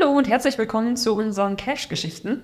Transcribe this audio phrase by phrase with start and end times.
[0.00, 2.42] Hallo und herzlich willkommen zu unseren Cash-Geschichten,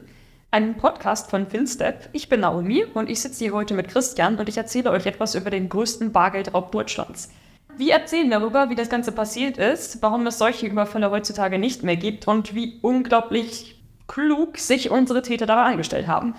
[0.50, 2.08] einem Podcast von FinStep.
[2.12, 5.34] Ich bin Naomi und ich sitze hier heute mit Christian und ich erzähle euch etwas
[5.34, 7.30] über den größten Bargeldraub Deutschlands.
[7.76, 11.96] Wir erzählen darüber, wie das Ganze passiert ist, warum es solche Überfälle heutzutage nicht mehr
[11.96, 16.34] gibt und wie unglaublich klug sich unsere Täter daran angestellt haben.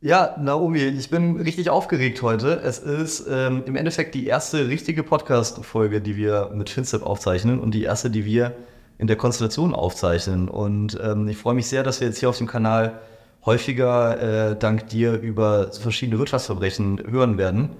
[0.00, 2.60] Ja, Naomi, ich bin richtig aufgeregt heute.
[2.62, 7.72] Es ist ähm, im Endeffekt die erste richtige Podcast-Folge, die wir mit FinStep aufzeichnen und
[7.72, 8.54] die erste, die wir
[8.98, 10.48] in der Konstellation aufzeichnen.
[10.48, 13.00] Und ähm, ich freue mich sehr, dass wir jetzt hier auf dem Kanal
[13.44, 17.70] häufiger äh, dank dir über verschiedene Wirtschaftsverbrechen hören werden.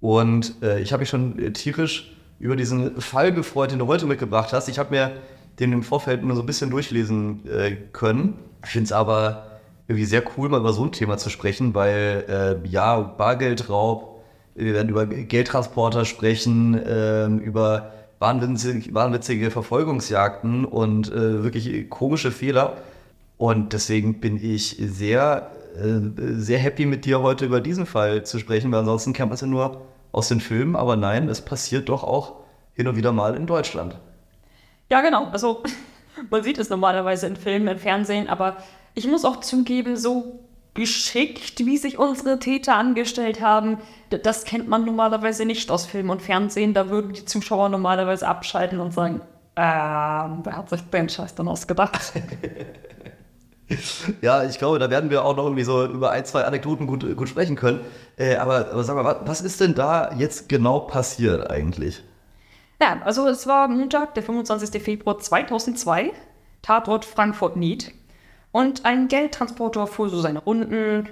[0.00, 4.52] Und äh, ich habe mich schon tierisch über diesen Fall gefreut, den du heute mitgebracht
[4.52, 4.68] hast.
[4.68, 5.12] Ich habe mir
[5.60, 8.34] den im Vorfeld nur so ein bisschen durchlesen äh, können.
[8.64, 9.46] Ich finde es aber
[9.86, 12.24] irgendwie sehr cool, mal über so ein Thema zu sprechen, weil
[12.64, 14.22] äh, ja, Bargeldraub,
[14.54, 17.92] wir werden über Geldtransporter sprechen, äh, über
[18.24, 22.78] wahnwitzige, wahnwitzige Verfolgungsjagden und äh, wirklich komische Fehler.
[23.36, 28.38] Und deswegen bin ich sehr, äh, sehr happy mit dir heute über diesen Fall zu
[28.38, 29.82] sprechen, weil ansonsten kennt man es ja nur
[30.12, 32.36] aus den Filmen, aber nein, es passiert doch auch
[32.72, 33.98] hin und wieder mal in Deutschland.
[34.90, 35.26] Ja, genau.
[35.26, 35.62] Also
[36.30, 38.56] man sieht es normalerweise in Filmen, im Fernsehen, aber
[38.94, 40.40] ich muss auch zugeben, so
[40.74, 43.78] geschickt, wie sich unsere Täter angestellt haben,
[44.10, 46.74] das kennt man normalerweise nicht aus Film und Fernsehen.
[46.74, 49.20] Da würden die Zuschauer normalerweise abschalten und sagen,
[49.56, 52.12] ähm, wer hat sich den Scheiß dann ausgedacht?
[54.20, 57.16] ja, ich glaube, da werden wir auch noch irgendwie so über ein, zwei Anekdoten gut,
[57.16, 57.80] gut sprechen können.
[58.16, 62.02] Äh, aber, aber sag mal, was ist denn da jetzt genau passiert eigentlich?
[62.82, 64.82] Ja, also es war Montag, der 25.
[64.82, 66.12] Februar 2002,
[66.62, 67.94] Tatort Frankfurt-Nied.
[68.54, 71.08] Und ein Geldtransporter fuhr so seine Runden.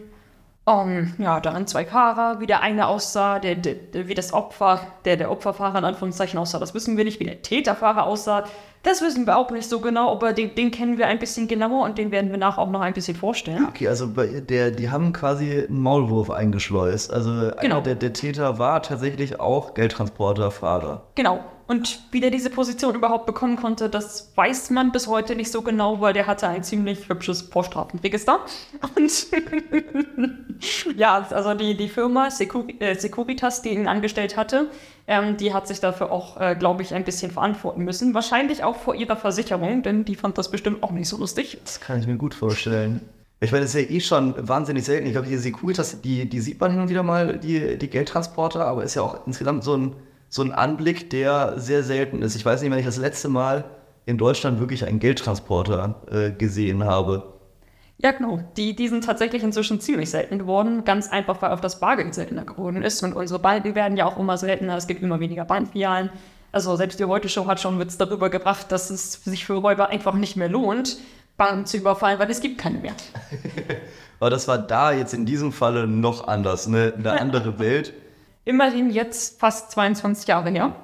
[0.65, 3.75] Um, ja, darin zwei Fahrer, wie der eine aussah, der, der,
[4.07, 7.43] wie das Opfer, der der Opferfahrer in Anführungszeichen aussah, das wissen wir nicht, wie der
[7.43, 8.45] Täterfahrer aussah,
[8.85, 11.85] das wissen wir auch nicht so genau, aber den, den kennen wir ein bisschen genauer
[11.85, 13.67] und den werden wir nachher auch noch ein bisschen vorstellen.
[13.69, 17.13] Okay, also der, die haben quasi einen Maulwurf eingeschleust.
[17.13, 17.81] Also genau.
[17.81, 21.03] der, der Täter war tatsächlich auch Geldtransporterfahrer.
[21.17, 21.41] Genau,
[21.73, 25.63] und wie der diese Position überhaupt bekommen konnte, das weiß man bis heute nicht so
[25.63, 28.41] genau, weil der hatte ein ziemlich hübsches Vorstrafenregister.
[28.95, 29.27] Und
[30.97, 34.69] ja, also die, die Firma äh, Securitas, die ihn angestellt hatte,
[35.07, 38.13] ähm, die hat sich dafür auch, äh, glaube ich, ein bisschen verantworten müssen.
[38.13, 41.59] Wahrscheinlich auch vor ihrer Versicherung, denn die fand das bestimmt auch nicht so lustig.
[41.65, 43.01] Das kann ich mir gut vorstellen.
[43.41, 45.07] Ich meine, das ist ja eh schon wahnsinnig selten.
[45.07, 48.67] Ich glaube, die Securitas, die, die sieht man hin und wieder mal, die, die Geldtransporter,
[48.67, 49.97] aber ist ja auch insgesamt so ein
[50.33, 52.35] so ein Anblick, der sehr selten ist.
[52.35, 53.67] Ich weiß nicht, wann ich das letzte Mal
[54.07, 57.35] in Deutschland wirklich einen Geldtransporter äh, gesehen habe.
[57.99, 58.41] Ja, genau.
[58.57, 60.85] Die, die sind tatsächlich inzwischen ziemlich selten geworden.
[60.85, 63.03] Ganz einfach, weil auch das Bargeld seltener geworden ist.
[63.03, 64.75] Und unsere Banken werden ja auch immer seltener.
[64.79, 66.09] Es gibt immer weniger Bankfilialen.
[66.51, 70.15] Also selbst die Heute-Show hat schon Witz darüber gebracht, dass es sich für Räuber einfach
[70.15, 70.97] nicht mehr lohnt,
[71.37, 72.95] Banken zu überfallen, weil es gibt keine mehr.
[74.19, 76.95] Aber das war da jetzt in diesem Falle noch anders, ne?
[76.97, 77.93] eine andere Welt.
[78.45, 80.75] Immerhin jetzt fast 22 Jahre her.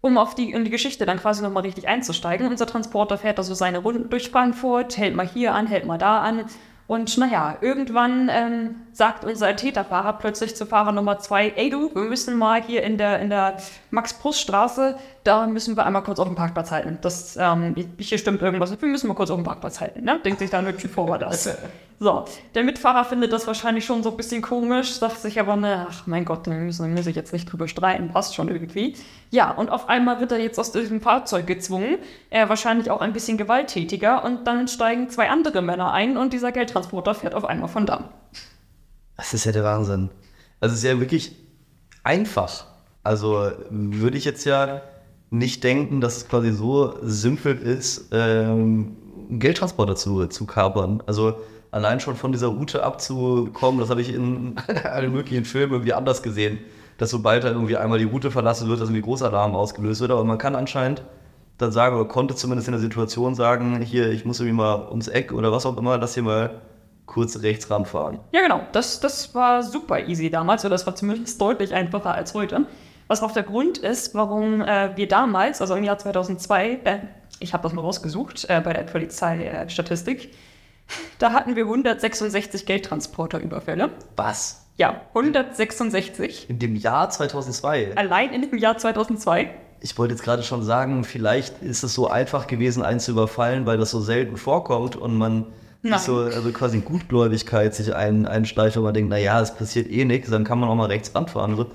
[0.00, 2.46] Um auf die, in die Geschichte dann quasi nochmal richtig einzusteigen.
[2.46, 6.20] Unser Transporter fährt also seine Runden durch Frankfurt, hält mal hier an, hält mal da
[6.20, 6.44] an.
[6.86, 12.02] Und naja, irgendwann ähm, sagt unser Täterfahrer plötzlich zu Fahrer Nummer zwei, ey du, wir
[12.02, 13.56] müssen mal hier in der, in der
[13.90, 16.98] Max-Prus-Straße, da müssen wir einmal kurz auf dem Parkplatz halten.
[17.02, 20.20] Das, ähm, hier stimmt irgendwas, wir müssen mal kurz auf dem Parkplatz halten, ne?
[20.24, 21.48] Denkt sich dann wirklich vor das.
[22.00, 22.24] So,
[22.56, 26.08] der Mitfahrer findet das wahrscheinlich schon so ein bisschen komisch, sagt sich aber, ne, ach
[26.08, 28.96] mein Gott, da müssen wir sich jetzt nicht drüber streiten, passt schon irgendwie.
[29.30, 31.98] Ja, und auf einmal wird er jetzt aus diesem Fahrzeug gezwungen,
[32.30, 36.50] er wahrscheinlich auch ein bisschen gewalttätiger und dann steigen zwei andere Männer ein und dieser
[36.50, 38.08] Geldtransporter fährt auf einmal von Damm.
[39.16, 40.10] Das ist ja der Wahnsinn.
[40.60, 41.36] Also es ist ja wirklich
[42.02, 42.66] einfach.
[43.02, 44.82] Also würde ich jetzt ja
[45.30, 48.96] nicht denken, dass es quasi so simpel ist, ähm,
[49.30, 51.02] Geldtransporter zu, zu kapern.
[51.06, 51.38] Also
[51.70, 56.22] allein schon von dieser Route abzukommen, das habe ich in allen möglichen Filmen irgendwie anders
[56.22, 56.58] gesehen,
[56.98, 60.12] dass sobald da irgendwie einmal die Route verlassen wird, dass irgendwie Großalarm ausgelöst wird.
[60.12, 61.02] Aber man kann anscheinend
[61.58, 65.08] dann sagen, oder konnte zumindest in der Situation sagen, hier, ich muss irgendwie mal ums
[65.08, 66.60] Eck oder was auch immer, das hier mal
[67.06, 68.20] kurz rechts ranfahren.
[68.32, 68.62] Ja, genau.
[68.72, 72.66] Das, das war super easy damals, oder das war zumindest deutlich einfacher als heute.
[73.06, 76.98] Was auch der Grund ist, warum äh, wir damals, also im Jahr 2002, äh,
[77.38, 80.32] ich habe das mal rausgesucht äh, bei der Polizeistatistik,
[81.18, 83.90] da hatten wir 166 Geldtransporterüberfälle.
[84.16, 84.64] Was?
[84.76, 86.48] Ja, 166.
[86.48, 87.96] In dem Jahr 2002?
[87.96, 89.50] Allein in dem Jahr 2002.
[89.80, 93.66] Ich wollte jetzt gerade schon sagen, vielleicht ist es so einfach gewesen, einen zu überfallen,
[93.66, 95.46] weil das so selten vorkommt und man
[95.84, 96.00] Nein.
[96.00, 100.30] so also quasi Gutgläubigkeit sich ein, einschleicht, wo man denkt, naja, es passiert eh nichts,
[100.30, 101.56] dann kann man auch mal rechts ranfahren.
[101.56, 101.70] So,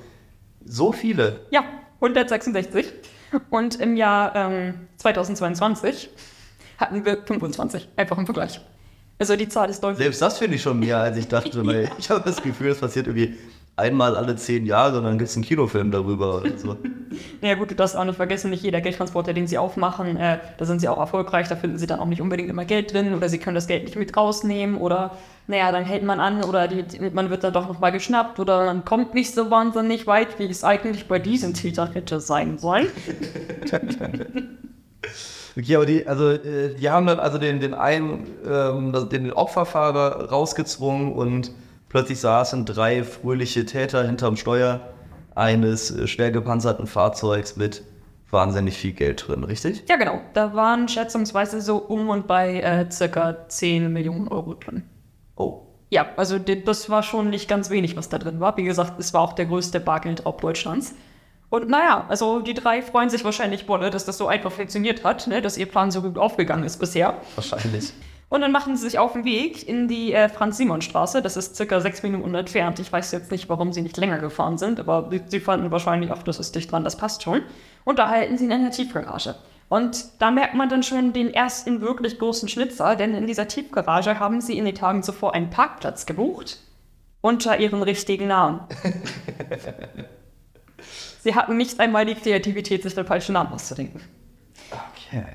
[0.66, 1.42] so viele?
[1.52, 1.64] Ja,
[1.96, 2.88] 166.
[3.52, 6.10] Und im Jahr ähm, 2022
[6.80, 8.60] hatten wir 25, einfach im Vergleich.
[9.20, 10.00] Also die Zahl ist deutlich.
[10.00, 12.80] Selbst das finde ich schon mehr, als ich dachte, weil ich habe das Gefühl, es
[12.80, 13.38] passiert irgendwie
[13.80, 16.76] einmal alle zehn Jahre und dann gibt es einen Kinofilm darüber oder so.
[17.42, 20.66] Naja gut, du darfst auch nicht vergessen, nicht jeder Geldtransporter, den sie aufmachen, äh, da
[20.66, 23.30] sind sie auch erfolgreich, da finden sie dann auch nicht unbedingt immer Geld drin oder
[23.30, 25.18] sie können das Geld nicht mit rausnehmen oder
[25.48, 28.86] naja, dann hält man an oder die, man wird dann doch nochmal geschnappt oder man
[28.86, 32.88] kommt nicht so wahnsinnig weit, wie es eigentlich bei diesem Täter hätte sein sollen.
[35.58, 40.30] Okay, aber die, also äh, die haben dann also den, den einen, ähm, den Opferfahrer
[40.30, 41.52] rausgezwungen und
[41.90, 44.80] plötzlich saßen drei fröhliche Täter hinterm Steuer
[45.36, 47.84] eines äh, schwer gepanzerten Fahrzeugs mit
[48.32, 49.84] wahnsinnig viel Geld drin, richtig?
[49.90, 50.22] Ja, genau.
[50.34, 54.84] Da waren schätzungsweise so um und bei äh, circa 10 Millionen Euro drin.
[55.36, 55.62] Oh.
[55.90, 58.56] Ja, also das war schon nicht ganz wenig, was da drin war.
[58.58, 60.94] Wie gesagt, es war auch der größte Bargeldraub Deutschlands.
[61.50, 65.26] Und naja, also die drei freuen sich wahrscheinlich wolle, dass das so einfach funktioniert hat,
[65.26, 65.42] ne?
[65.42, 67.20] dass ihr Plan so gut aufgegangen ist bisher.
[67.34, 67.92] Wahrscheinlich.
[68.30, 71.24] Und dann machen sie sich auf den Weg in die äh, Franz-Simon-Straße.
[71.24, 72.80] Das ist circa sechs Minuten entfernt.
[72.80, 76.22] Ich weiß jetzt nicht, warum sie nicht länger gefahren sind, aber sie fanden wahrscheinlich auch,
[76.22, 77.42] das ist dicht dran, das passt schon.
[77.86, 79.36] Und da halten sie in einer Tiefgarage.
[79.68, 84.20] Und da merkt man dann schon den ersten wirklich großen Schnitzer, denn in dieser Tiefgarage
[84.20, 86.60] haben sie in den Tagen zuvor einen Parkplatz gebucht
[87.22, 88.62] unter ihren richtigen Namen.
[91.22, 94.02] sie hatten nicht einmal die Kreativität, sich den falschen Namen auszudenken.
[94.72, 95.26] Okay.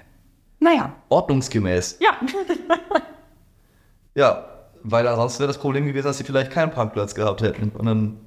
[0.64, 1.98] Naja, Ordnungsgemäß.
[2.00, 2.16] ja.
[4.14, 4.46] Ja,
[4.82, 7.70] weil ansonsten wäre das Problem gewesen, dass sie vielleicht keinen Parkplatz gehabt hätten.
[7.76, 8.20] Und dann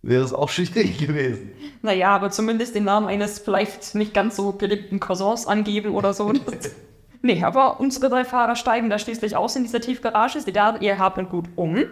[0.00, 1.50] wäre es auch schwierig gewesen.
[1.82, 6.32] Naja, aber zumindest den Namen eines vielleicht nicht ganz so beliebten Cousins angeben oder so.
[7.22, 10.40] nee, aber unsere drei Fahrer steigen da schließlich aus in dieser Tiefgarage.
[10.40, 11.84] Sie da ihr Haben gut um.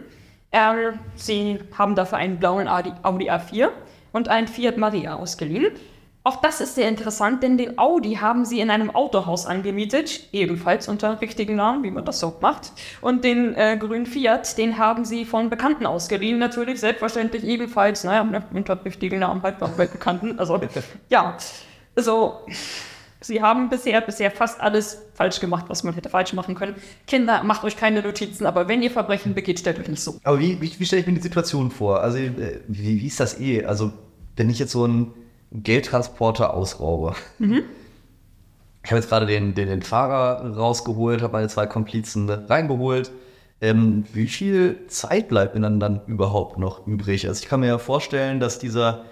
[0.50, 3.68] Ähm, sie haben dafür einen blauen Audi, Audi A4
[4.12, 5.72] und einen Fiat Maria ausgeliehen.
[6.26, 10.88] Auch das ist sehr interessant, denn den Audi haben sie in einem Autohaus angemietet, ebenfalls
[10.88, 12.72] unter richtigen Namen, wie man das so macht.
[13.02, 18.24] Und den äh, grünen Fiat, den haben sie von Bekannten ausgeliehen, natürlich, selbstverständlich ebenfalls, naja,
[18.24, 20.38] ne, unter richtigen Namen halt auch bei Bekannten.
[20.38, 20.58] Also,
[21.10, 21.36] ja,
[21.94, 22.38] also,
[23.20, 26.76] sie haben bisher, bisher fast alles falsch gemacht, was man hätte falsch machen können.
[27.06, 30.18] Kinder, macht euch keine Notizen, aber wenn ihr Verbrechen begeht, stellt euch nicht so.
[30.24, 32.00] Aber wie, wie, wie stelle ich mir die Situation vor?
[32.00, 33.62] Also, äh, wie, wie ist das eh?
[33.66, 33.92] Also,
[34.36, 35.12] wenn ich jetzt so einen
[35.54, 37.14] Geldtransporter ausraube.
[38.82, 43.10] Ich habe jetzt gerade den, den, den Fahrer rausgeholt, habe meine zwei Komplizen reingeholt.
[43.60, 47.26] Ähm, wie viel Zeit bleibt mir dann, dann überhaupt noch übrig?
[47.26, 49.04] Also ich kann mir ja vorstellen, dass dieser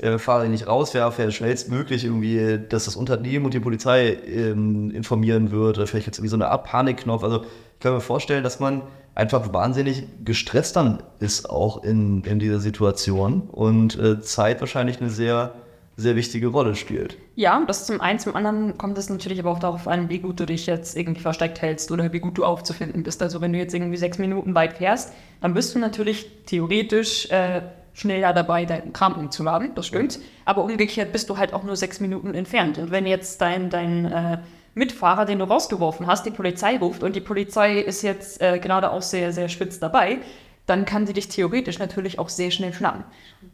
[0.00, 5.50] äh, Fahrer, den ich rauswerfe, schnellstmöglich irgendwie, dass das Unternehmen und die Polizei ähm, informieren
[5.52, 7.22] wird oder vielleicht jetzt irgendwie so eine Art Panikknopf.
[7.22, 8.82] Also ich kann mir vorstellen, dass man
[9.14, 15.10] einfach wahnsinnig gestresst dann ist auch in, in dieser Situation und äh, Zeit wahrscheinlich eine
[15.10, 15.52] sehr,
[16.00, 17.16] sehr wichtige Rolle spielt.
[17.36, 18.18] Ja, das zum einen.
[18.18, 21.20] Zum anderen kommt es natürlich aber auch darauf an, wie gut du dich jetzt irgendwie
[21.20, 23.22] versteckt hältst oder wie gut du aufzufinden bist.
[23.22, 27.62] Also wenn du jetzt irgendwie sechs Minuten weit fährst, dann bist du natürlich theoretisch äh,
[27.92, 30.18] schneller dabei, deinen Kram umzuladen, das stimmt.
[30.44, 32.78] Aber umgekehrt bist du halt auch nur sechs Minuten entfernt.
[32.78, 34.38] Und wenn jetzt dein, dein äh,
[34.74, 38.90] Mitfahrer, den du rausgeworfen hast, die Polizei ruft und die Polizei ist jetzt äh, gerade
[38.90, 40.18] auch sehr, sehr spitz dabei,
[40.66, 43.02] dann kann sie dich theoretisch natürlich auch sehr schnell schnappen.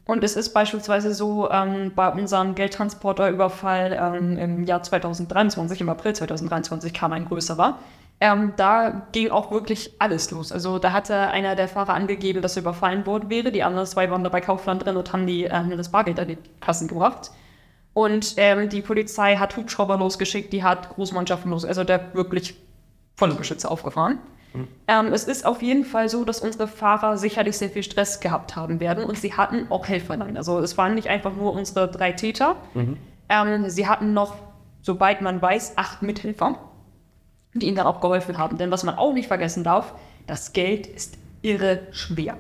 [0.06, 6.14] Und es ist beispielsweise so, ähm, bei unserem Geldtransporterüberfall ähm, im Jahr 2023, im April
[6.14, 7.79] 2023 kam ein größerer,
[8.20, 10.52] ähm, da ging auch wirklich alles los.
[10.52, 13.52] Also da hatte einer der Fahrer angegeben, dass er überfallen worden wäre.
[13.52, 16.28] Die anderen zwei waren da bei Kaufland drin und haben die, ähm, das Bargeld an
[16.28, 17.33] die Kassen gebracht.
[17.92, 22.54] Und ähm, die Polizei hat Hubschrauber losgeschickt, die hat Großmannschaften los, also der wirklich
[23.16, 24.19] volle Geschütze aufgefahren.
[24.88, 28.56] Ähm, es ist auf jeden Fall so, dass unsere Fahrer sicherlich sehr viel Stress gehabt
[28.56, 30.36] haben werden und sie hatten auch Helferlein.
[30.36, 32.56] Also es waren nicht einfach nur unsere drei Täter.
[33.28, 34.36] Ähm, sie hatten noch,
[34.82, 36.58] soweit man weiß, acht Mithelfer,
[37.54, 38.58] die ihnen dann auch geholfen haben.
[38.58, 39.94] Denn was man auch nicht vergessen darf,
[40.26, 42.36] das Geld ist irre schwer.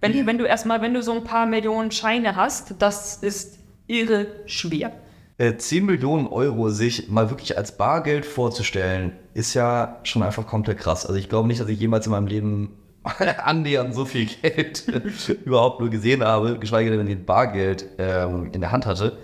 [0.00, 4.26] Wenn, wenn du erstmal, wenn du so ein paar Millionen Scheine hast, das ist irre
[4.46, 4.92] schwer.
[5.40, 10.76] Äh, 10 Millionen Euro sich mal wirklich als Bargeld vorzustellen, ist ja schon einfach komplett
[10.76, 11.06] krass.
[11.06, 12.76] Also ich glaube nicht, dass ich jemals in meinem Leben
[13.42, 14.86] annähernd so viel Geld
[15.46, 19.16] überhaupt nur gesehen habe, geschweige denn, wenn ich Bargeld ähm, in der Hand hatte.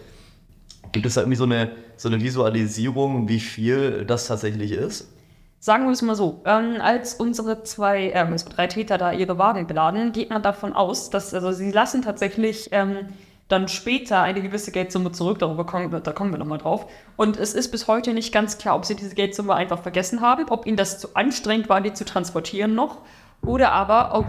[0.90, 5.12] Gibt es da irgendwie so eine, so eine Visualisierung, wie viel das tatsächlich ist?
[5.58, 9.36] Sagen wir es mal so, ähm, als unsere zwei, ähm, unsere drei Täter da ihre
[9.36, 13.08] Wagen beladen, geht man davon aus, dass, also sie lassen tatsächlich ähm,
[13.48, 16.86] dann später eine gewisse Geldsumme zurück, darüber kommen wir, da kommen wir nochmal drauf.
[17.16, 20.46] Und es ist bis heute nicht ganz klar, ob sie diese Geldsumme einfach vergessen haben,
[20.48, 22.98] ob ihnen das zu anstrengend war, die zu transportieren noch,
[23.42, 24.26] oder aber ob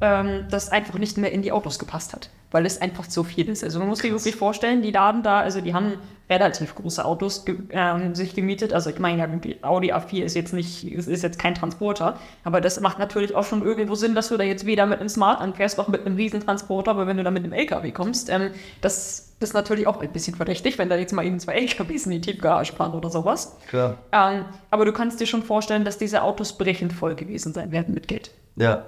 [0.00, 3.48] ähm, das einfach nicht mehr in die Autos gepasst hat, weil es einfach zu viel
[3.48, 3.64] ist.
[3.64, 5.94] Also man muss sich wirklich vorstellen, die laden da, also die haben
[6.30, 8.72] relativ große Autos ge ähm, sich gemietet.
[8.72, 12.80] Also ich meine, Audi A4 ist jetzt nicht, ist, ist jetzt kein Transporter, aber das
[12.80, 15.78] macht natürlich auch schon irgendwo Sinn, dass du da jetzt weder mit einem Smart anfährst,
[15.78, 18.50] noch mit einem Riesentransporter, aber wenn du da mit einem LKW kommst, ähm,
[18.80, 22.06] das das ist natürlich auch ein bisschen verdächtig, wenn da jetzt mal eben zwei LKWs
[22.06, 23.56] in die Tiefgarage fahren oder sowas.
[23.68, 23.98] Klar.
[24.10, 27.94] Ähm, aber du kannst dir schon vorstellen, dass diese Autos brechend voll gewesen sein werden
[27.94, 28.32] mit Geld.
[28.56, 28.84] Ja.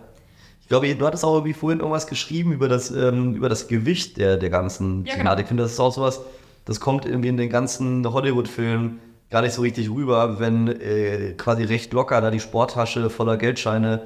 [0.70, 4.18] Ich glaube, du hattest auch irgendwie vorhin irgendwas geschrieben über das, ähm, über das Gewicht
[4.18, 5.18] der, der ganzen Ja, Thematik.
[5.18, 5.40] genau.
[5.40, 6.20] Ich finde, das ist auch sowas,
[6.64, 9.00] das kommt irgendwie in den ganzen Hollywood-Filmen
[9.30, 14.02] gar nicht so richtig rüber, wenn äh, quasi recht locker da die Sporttasche voller Geldscheine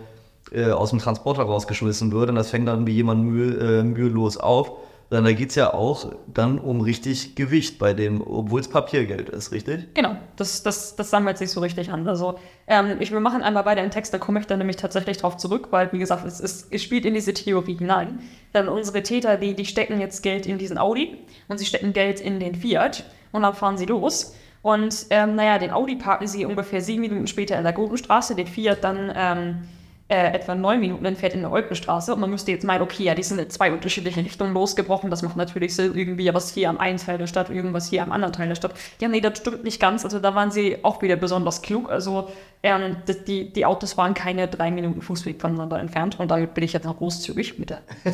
[0.53, 4.39] äh, aus dem Transporter rausgeschmissen wird und das fängt dann wie jemand mühe, äh, mühelos
[4.39, 4.73] auf.
[5.11, 9.29] Dann da geht es ja auch dann um richtig Gewicht bei dem, obwohl es Papiergeld
[9.29, 9.95] ist, richtig?
[9.95, 12.09] Genau, das, das, das sammelt sich so richtig an.
[12.09, 15.19] Also ähm, ich, wir machen einmal weiter im Text, da komme ich dann nämlich tatsächlich
[15.19, 18.21] drauf zurück, weil, wie gesagt, es, es, es spielt in diese Theorie hinein.
[18.53, 21.19] Dann unsere Täter, die, die stecken jetzt Geld in diesen Audi
[21.49, 24.35] und sie stecken Geld in den Fiat und dann fahren sie los.
[24.63, 28.47] Und ähm, naja, den Audi parken sie ungefähr sieben Minuten später in der Gurkenstraße, den
[28.47, 29.69] Fiat dann ähm,
[30.07, 32.13] äh, etwa neun Minuten entfernt in der Olpenstraße.
[32.13, 35.09] Und man müsste jetzt meinen, okay, ja, die sind in zwei unterschiedliche Richtungen losgebrochen.
[35.11, 38.13] Das macht natürlich Sinn, irgendwie was hier am einen Teil der Stadt, irgendwas hier am
[38.13, 38.75] anderen Teil der Stadt.
[39.01, 40.05] Ja, nee, das stimmt nicht ganz.
[40.05, 41.91] Also da waren sie auch wieder besonders klug.
[41.91, 42.29] Also
[42.63, 42.97] ähm,
[43.27, 46.21] die, die Autos waren keine drei Minuten Fußweg voneinander entfernt.
[46.21, 47.81] Und damit bin ich jetzt noch großzügig mit der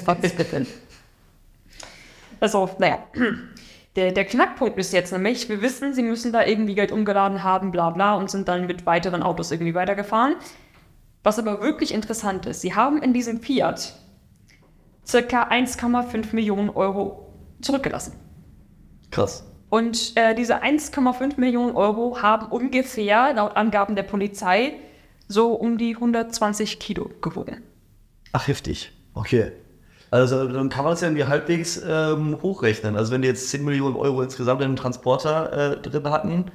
[2.41, 2.99] Also, naja.
[3.97, 7.73] Der, der Knackpunkt ist jetzt nämlich, wir wissen, sie müssen da irgendwie Geld umgeladen haben,
[7.73, 10.37] bla bla, und sind dann mit weiteren Autos irgendwie weitergefahren.
[11.23, 13.95] Was aber wirklich interessant ist, sie haben in diesem Fiat
[15.07, 18.15] circa 1,5 Millionen Euro zurückgelassen.
[19.11, 19.45] Krass.
[19.69, 24.75] Und äh, diese 1,5 Millionen Euro haben ungefähr, laut Angaben der Polizei,
[25.29, 27.63] so um die 120 Kilo gewogen.
[28.33, 28.93] Ach, heftig.
[29.15, 29.53] Okay.
[30.11, 32.97] Also dann kann man das ja irgendwie halbwegs ähm, hochrechnen.
[32.97, 36.47] Also wenn die jetzt 10 Millionen Euro insgesamt in einem Transporter äh, drin hatten,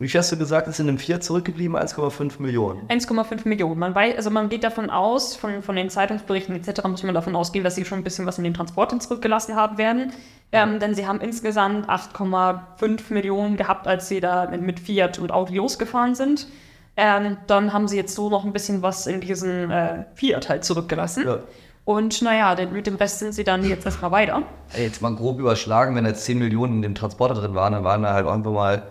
[0.00, 1.76] wie hast du gesagt, ist in dem Fiat zurückgeblieben?
[1.76, 2.88] 1,5 Millionen.
[2.88, 3.78] 1,5 Millionen.
[3.78, 6.82] Man weiß, also man geht davon aus, von, von den Zeitungsberichten etc.
[6.88, 9.78] muss man davon ausgehen, dass sie schon ein bisschen was in den Transporten zurückgelassen haben
[9.78, 10.12] werden.
[10.50, 15.32] Ähm, denn sie haben insgesamt 8,5 Millionen gehabt, als sie da mit, mit Fiat und
[15.32, 16.48] Audi losgefahren sind.
[16.96, 20.64] Ähm, dann haben sie jetzt so noch ein bisschen was in diesen äh, Fiat halt
[20.64, 21.24] zurückgelassen.
[21.26, 21.38] Ja.
[21.84, 24.42] Und naja, denn mit dem Rest sind sie dann jetzt erstmal weiter.
[24.76, 28.02] Jetzt mal grob überschlagen, wenn jetzt 10 Millionen in dem Transporter drin waren, dann waren
[28.02, 28.84] da halt einfach mal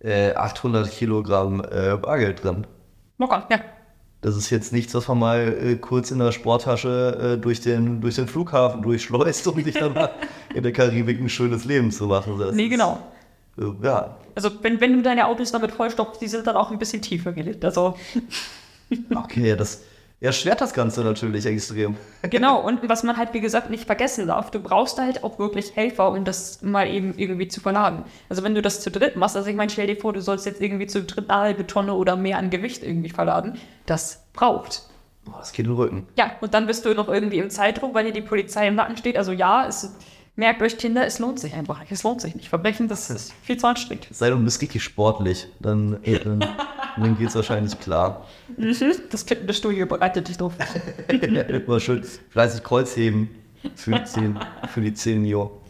[0.00, 2.66] äh, 800 Kilogramm äh, Bargeld drin.
[3.18, 3.60] Locker, ja.
[4.20, 8.00] Das ist jetzt nichts, was man mal äh, kurz in der Sporttasche äh, durch, den,
[8.00, 10.10] durch den Flughafen durchschleust, um sich dann mal
[10.54, 12.38] in der Karibik ein schönes Leben zu machen.
[12.38, 12.98] Das Nee, ist, genau.
[13.58, 16.78] Äh, ja, Also wenn, wenn du deine Autos damit vollstopfst, die sind dann auch ein
[16.78, 17.64] bisschen tiefer gelegt.
[17.64, 17.96] Also
[19.14, 19.82] okay, das
[20.20, 21.96] erschwert das Ganze natürlich extrem.
[22.22, 25.76] Genau, und was man halt, wie gesagt, nicht vergessen darf, du brauchst halt auch wirklich
[25.76, 28.04] Helfer, um das mal eben irgendwie zu verladen.
[28.28, 30.46] Also wenn du das zu dritt machst, also ich meine, stell dir vor, du sollst
[30.46, 34.82] jetzt irgendwie zu dritt eine halbe Tonne oder mehr an Gewicht irgendwie verladen, das braucht.
[35.24, 36.08] Boah, das geht in den Rücken.
[36.16, 38.96] Ja, und dann bist du noch irgendwie im Zeitdruck, weil dir die Polizei im Nacken
[38.96, 39.16] steht.
[39.16, 39.94] Also ja, es,
[40.38, 41.82] merkt euch Kinder, es lohnt sich einfach.
[41.90, 42.48] Es lohnt sich nicht.
[42.48, 44.06] Verbrechen, das ist viel zu anstrengend.
[44.12, 46.38] Sei du bist richtig sportlich, dann, äh, dann,
[46.96, 48.24] dann geht es wahrscheinlich klar.
[48.56, 48.74] Mhm.
[49.10, 50.54] Das Fitnessstudio bereitet dich drauf.
[51.08, 53.28] Immer schön fleißig Kreuzheben
[53.74, 54.38] für die 10,
[54.72, 55.60] für die 10 Jo.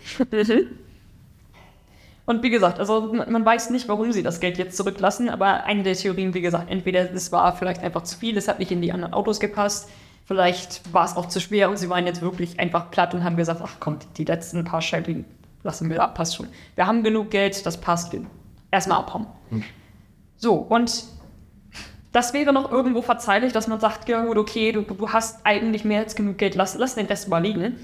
[2.26, 5.64] Und wie gesagt, also man man weiß nicht, warum sie das Geld jetzt zurücklassen, aber
[5.64, 8.70] eine der Theorien, wie gesagt, entweder es war vielleicht einfach zu viel, es hat nicht
[8.70, 9.88] in die anderen Autos gepasst,
[10.28, 13.36] vielleicht war es auch zu schwer und sie waren jetzt wirklich einfach platt und haben
[13.36, 15.24] gesagt, ach komm, die letzten paar Scheiben
[15.62, 16.48] lassen wir ab, passt schon.
[16.74, 18.14] Wir haben genug Geld, das passt.
[18.70, 19.26] Erstmal abhauen.
[20.36, 21.04] So, und
[22.12, 25.84] das wäre noch irgendwo verzeihlich, dass man sagt, ja gut, okay, du, du hast eigentlich
[25.84, 27.76] mehr als genug Geld, lass, lass den Rest mal liegen.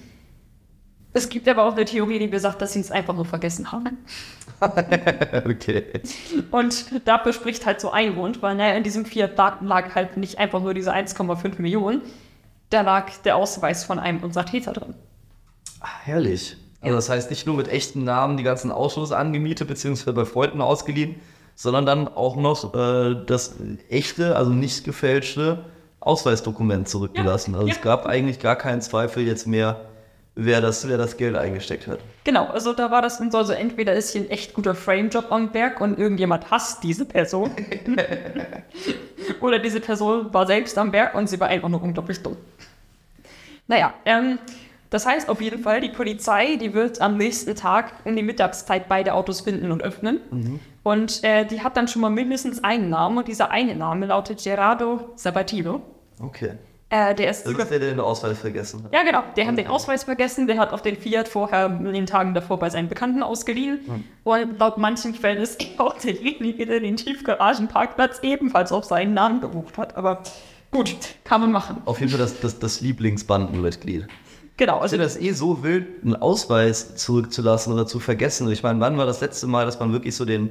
[1.14, 3.98] Es gibt aber auch eine Theorie, die besagt, dass sie es einfach nur vergessen haben.
[5.46, 5.84] okay.
[6.50, 10.38] Und dafür spricht halt so ein Grund, weil naja, in diesem Fiat lag halt nicht
[10.38, 12.02] einfach nur diese 1,5 Millionen,
[12.70, 14.94] da lag der Ausweis von einem unserer Täter drin.
[15.80, 16.56] Herrlich.
[16.80, 20.12] Also das heißt nicht nur mit echten Namen die ganzen Autos angemietet bzw.
[20.12, 21.16] bei Freunden ausgeliehen,
[21.54, 23.54] sondern dann auch noch äh, das
[23.88, 25.64] echte, also nicht gefälschte
[26.00, 27.52] Ausweisdokument zurückgelassen.
[27.52, 27.74] Ja, also ja.
[27.74, 29.80] es gab eigentlich gar keinen Zweifel jetzt mehr,
[30.34, 32.00] wer das, wer das Geld eingesteckt hat.
[32.24, 35.30] Genau, also da war das dann so, also entweder ist hier ein echt guter Framejob
[35.30, 37.50] am Werk und irgendjemand hasst diese Person.
[39.40, 42.36] Oder diese Person war selbst am Werk und sie war einfach nur unglaublich dumm.
[43.66, 44.38] Naja, ähm,
[44.90, 48.88] das heißt auf jeden Fall, die Polizei, die wird am nächsten Tag in die Mittagszeit
[48.88, 50.20] beide Autos finden und öffnen.
[50.82, 54.44] Und äh, die hat dann schon mal mindestens einen Namen und dieser eine Name lautet
[54.44, 55.80] Gerardo Sabatino.
[56.20, 56.52] Okay.
[56.94, 58.92] Äh, der ist ist der, der den Ausweis vergessen hat.
[58.92, 59.24] ja, genau.
[59.34, 60.46] Der hat den Ausweis vergessen.
[60.46, 63.80] Der hat auf den Fiat vorher in den Tagen davor bei seinen Bekannten ausgeliehen.
[64.22, 69.40] Und laut manchen Quellen ist er auch derjenige, der den Tiefgaragenparkplatz ebenfalls auf seinen Namen
[69.40, 69.96] gebucht hat.
[69.96, 70.22] Aber
[70.70, 71.78] gut, kann man machen.
[71.84, 74.06] Auf jeden Fall das, das, das Lieblingsbandenmitglied.
[74.56, 74.76] Genau.
[74.76, 78.48] Ich Also finde das eh so wild, einen Ausweis zurückzulassen oder zu vergessen.
[78.52, 80.50] Ich meine, wann war das letzte Mal, dass man wirklich so den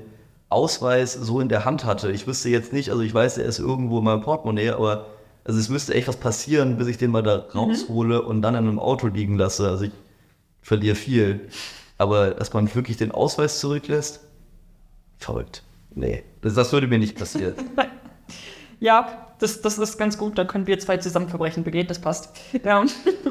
[0.50, 2.12] Ausweis so in der Hand hatte?
[2.12, 5.06] Ich wüsste jetzt nicht, also ich weiß, er ist irgendwo in meinem Portemonnaie, aber
[5.46, 8.68] also es müsste echt was passieren, bis ich den mal da raushole und dann in
[8.68, 9.68] einem Auto liegen lasse.
[9.70, 9.92] Also ich
[10.62, 11.50] verliere viel.
[11.98, 14.22] Aber dass man wirklich den Ausweis zurücklässt,
[15.18, 15.64] verrückt.
[15.96, 17.56] Nee, das, das würde mir nicht passieren.
[18.80, 20.38] ja, das, das ist ganz gut.
[20.38, 21.88] Da können wir zwei zusammen Verbrechen begehen.
[21.88, 22.30] Das passt.
[22.64, 22.84] Ja.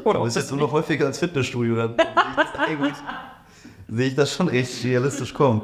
[0.03, 2.93] Oder Aber ist jetzt nur noch häufiger als Fitnessstudio, dann sehe ich das eigentlich-
[3.89, 5.61] sehe ich das schon recht realistisch kommen.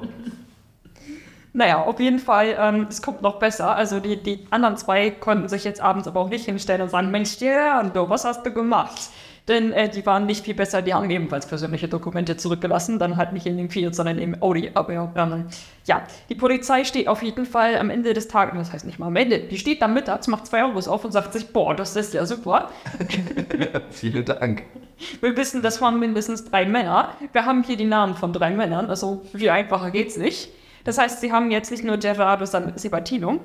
[1.52, 3.76] Naja, auf jeden Fall, ähm, es kommt noch besser.
[3.76, 7.10] Also die, die anderen zwei konnten sich jetzt abends aber auch nicht hinstellen und sagen,
[7.10, 9.10] Mensch, ja, du, was hast du gemacht?
[9.50, 13.34] Denn äh, die waren nicht viel besser, die haben ebenfalls persönliche Dokumente zurückgelassen, dann halt
[13.34, 14.70] nicht in dem Fiat, sondern im Audi.
[14.76, 15.48] Aber ähm,
[15.86, 19.08] ja, die Polizei steht auf jeden Fall am Ende des Tages, das heißt nicht mal
[19.08, 21.96] am Ende, die steht dann mittags, macht zwei Euros auf und sagt sich, boah, das
[21.96, 22.70] ist ja super.
[23.90, 24.66] Vielen Dank.
[25.20, 27.16] Wir wissen, das waren mindestens drei Männer.
[27.32, 30.52] Wir haben hier die Namen von drei Männern, also viel einfacher geht's nicht.
[30.90, 33.40] Das heißt, sie haben jetzt nicht nur Gerardo Sebatino,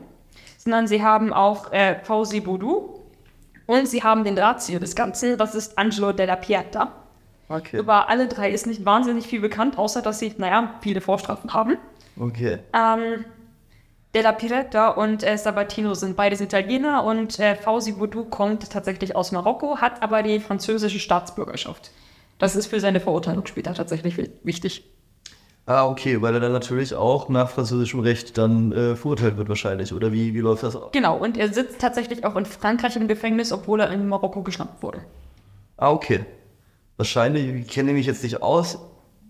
[0.56, 3.02] sondern sie haben auch äh, Fauzi Boudou
[3.66, 6.92] und sie haben den Drahtzieher des Ganzen, das ist Angelo Della Pieta.
[7.50, 7.76] Okay.
[7.80, 11.76] Über alle drei ist nicht wahnsinnig viel bekannt, außer dass sie, naja, viele Vorstrafen haben.
[12.18, 12.60] Okay.
[12.72, 13.26] Ähm,
[14.14, 19.32] Della Piretta und äh, Sabatino sind beides Italiener und äh, Fauzi Boudou kommt tatsächlich aus
[19.32, 21.90] Marokko, hat aber die französische Staatsbürgerschaft.
[22.38, 24.90] Das ist für seine Verurteilung später tatsächlich wi- wichtig.
[25.66, 29.94] Ah, okay, weil er dann natürlich auch nach französischem Recht dann äh, verurteilt wird wahrscheinlich.
[29.94, 30.92] Oder wie, wie läuft das ab?
[30.92, 34.82] Genau, und er sitzt tatsächlich auch in Frankreich im Gefängnis, obwohl er in Marokko geschnappt
[34.82, 35.00] wurde.
[35.78, 36.26] Ah, okay.
[36.98, 38.78] Wahrscheinlich, ich kenne mich jetzt nicht aus,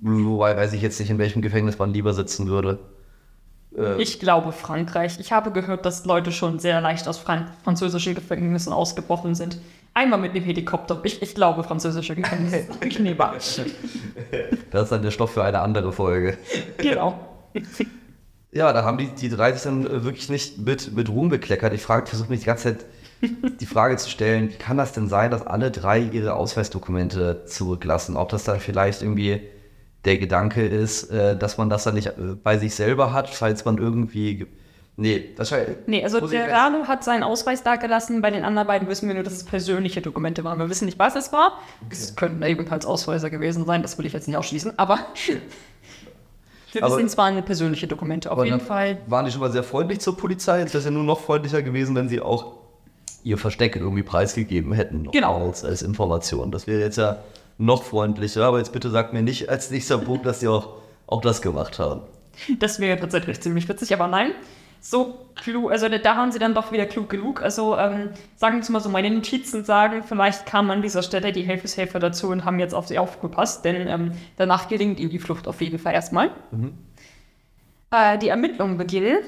[0.01, 2.81] wobei weiß ich jetzt nicht, in welchem Gefängnis man lieber sitzen würde.
[3.77, 5.19] Äh, Ich glaube Frankreich.
[5.21, 9.59] Ich habe gehört, dass Leute schon sehr leicht aus Frank französischen Gefängnissen ausgebrochen sind.
[9.95, 11.01] Einmal mit dem Helikopter.
[11.05, 12.67] Ich, ich glaube französische Gefängnisse.
[14.71, 16.37] Das ist dann der Stoff für eine andere Folge.
[16.79, 17.19] genau.
[18.51, 21.73] Ja, da haben die, die drei sich dann äh, wirklich nicht mit, mit Ruhm bekleckert.
[21.73, 22.85] Ich frage, versuche mich die ganze Zeit
[23.61, 28.17] die Frage zu stellen, wie kann das denn sein, dass alle drei ihre Ausweisdokumente zurücklassen?
[28.17, 29.41] Ob das dann vielleicht irgendwie
[30.05, 33.65] der Gedanke ist, äh, dass man das dann nicht äh, bei sich selber hat, falls
[33.65, 34.47] man irgendwie.
[34.97, 35.77] Nee, wahrscheinlich.
[35.87, 38.23] Nee, also Gerardo hat seinen Ausweis da gelassen.
[38.23, 40.59] Bei den anderen beiden wissen wir nur, dass es persönliche Dokumente waren.
[40.61, 41.59] Wir wissen nicht, was es war.
[41.91, 44.79] Es könnten ebenfalls Ausweise gewesen sein, das will ich jetzt nicht ausschließen.
[44.79, 45.01] Aber
[46.73, 48.31] wir Aber- wissen, es waren persönliche Dokumente.
[48.31, 48.99] Auf jeden Fall.
[49.09, 50.61] Waren die schon mal sehr freundlich zur Polizei?
[50.61, 52.53] Es wäre ja nur noch freundlicher gewesen, wenn sie auch
[53.25, 55.11] ihr Versteck irgendwie preisgegeben hätten.
[55.11, 55.47] Genau.
[55.47, 56.53] Als, als Information.
[56.53, 57.19] Das wäre jetzt ja
[57.59, 58.45] noch freundlicher.
[58.45, 60.75] Aber jetzt bitte sagt mir nicht als nächster Punkt, dass sie auch,
[61.09, 62.03] auch das gemacht haben.
[62.59, 64.33] Das wäre tatsächlich ziemlich witzig, aber nein.
[64.87, 67.41] So klug, also da haben sie dann doch wieder klug genug.
[67.41, 71.41] Also ähm, sagen wir mal so, meine Notizen sagen, vielleicht kamen an dieser Stelle die
[71.41, 75.49] Helfershelfer dazu und haben jetzt auf sie aufgepasst, denn ähm, danach gelingt ihnen die Flucht
[75.49, 76.33] auf jeden Fall erstmal.
[77.91, 79.21] Äh, die Ermittlungen beginnen.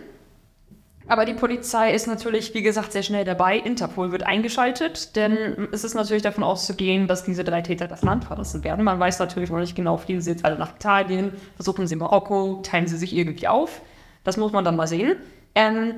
[1.08, 3.56] Aber die Polizei ist natürlich, wie gesagt, sehr schnell dabei.
[3.56, 8.24] Interpol wird eingeschaltet, denn es ist natürlich davon auszugehen, dass diese drei Täter das Land
[8.24, 8.84] verlassen werden.
[8.84, 12.60] Man weiß natürlich noch nicht genau, fliegen sie jetzt alle nach Italien, versuchen sie Marokko,
[12.62, 13.80] teilen sie sich irgendwie auf.
[14.22, 15.16] Das muss man dann mal sehen.
[15.56, 15.94] Ähm,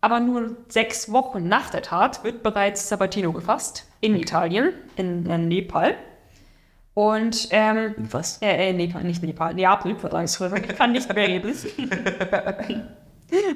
[0.00, 5.48] aber nur sechs Wochen nach der Tat wird bereits Sabatino gefasst in Italien, in, in
[5.48, 5.94] Nepal.
[6.94, 8.42] Und ähm, Was?
[8.42, 11.54] äh, äh, Nepal, nicht Nepal, Neapel, Vertragsführer, kann nicht mehr reden.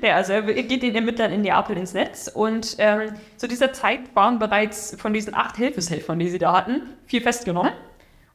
[0.02, 4.14] ja, also er geht den Ermittlern in Neapel ins Netz und ähm, zu dieser Zeit
[4.14, 7.72] waren bereits von diesen acht Hilfeshelfern, die sie da hatten, vier festgenommen.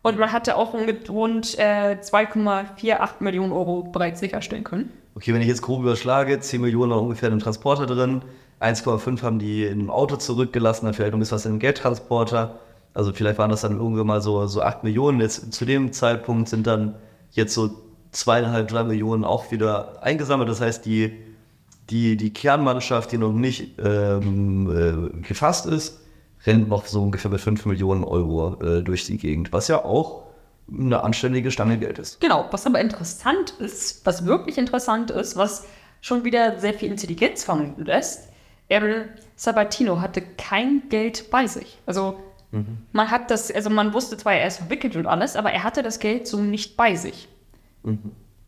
[0.01, 4.98] Und man hatte auch rund äh, 2,48 Millionen Euro bereits sicherstellen können.
[5.19, 8.21] Okay, wenn ich jetzt grob überschlage, 10 Millionen waren ungefähr im Transporter drin,
[8.61, 12.57] 1,5 haben die im Auto zurückgelassen, dann vielleicht noch ein bisschen was in dem Geldtransporter.
[12.93, 15.19] Also vielleicht waren das dann irgendwann mal so, so 8 Millionen.
[15.19, 16.95] Jetzt zu dem Zeitpunkt sind dann
[17.31, 17.69] jetzt so
[18.11, 20.47] zweieinhalb, drei Millionen auch wieder eingesammelt.
[20.47, 21.11] Das heißt, die,
[21.89, 25.99] die, die Kernmannschaft, die noch nicht ähm, äh, gefasst ist,
[26.45, 30.28] rennt noch so ungefähr mit 5 Millionen Euro äh, durch die Gegend, was ja auch
[30.71, 32.19] eine anständige Stange Geld ist.
[32.21, 35.65] Genau, was aber interessant ist, was wirklich interessant ist, was
[36.01, 38.29] schon wieder sehr viel Intelligenz vermuten lässt,
[38.69, 39.05] ähm,
[39.35, 41.79] Sabatino hatte kein Geld bei sich.
[41.85, 42.19] Also
[42.93, 45.83] man hat das, also man wusste zwar, er ist verwickelt und alles, aber er hatte
[45.83, 47.27] das Geld so nicht bei sich.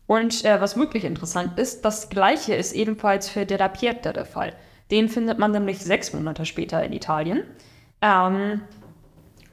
[0.06, 4.54] Und äh, was wirklich interessant ist, das gleiche ist ebenfalls für Della Pieta der Fall.
[4.90, 7.44] Den findet man nämlich sechs Monate später in Italien.
[8.00, 8.62] Ähm,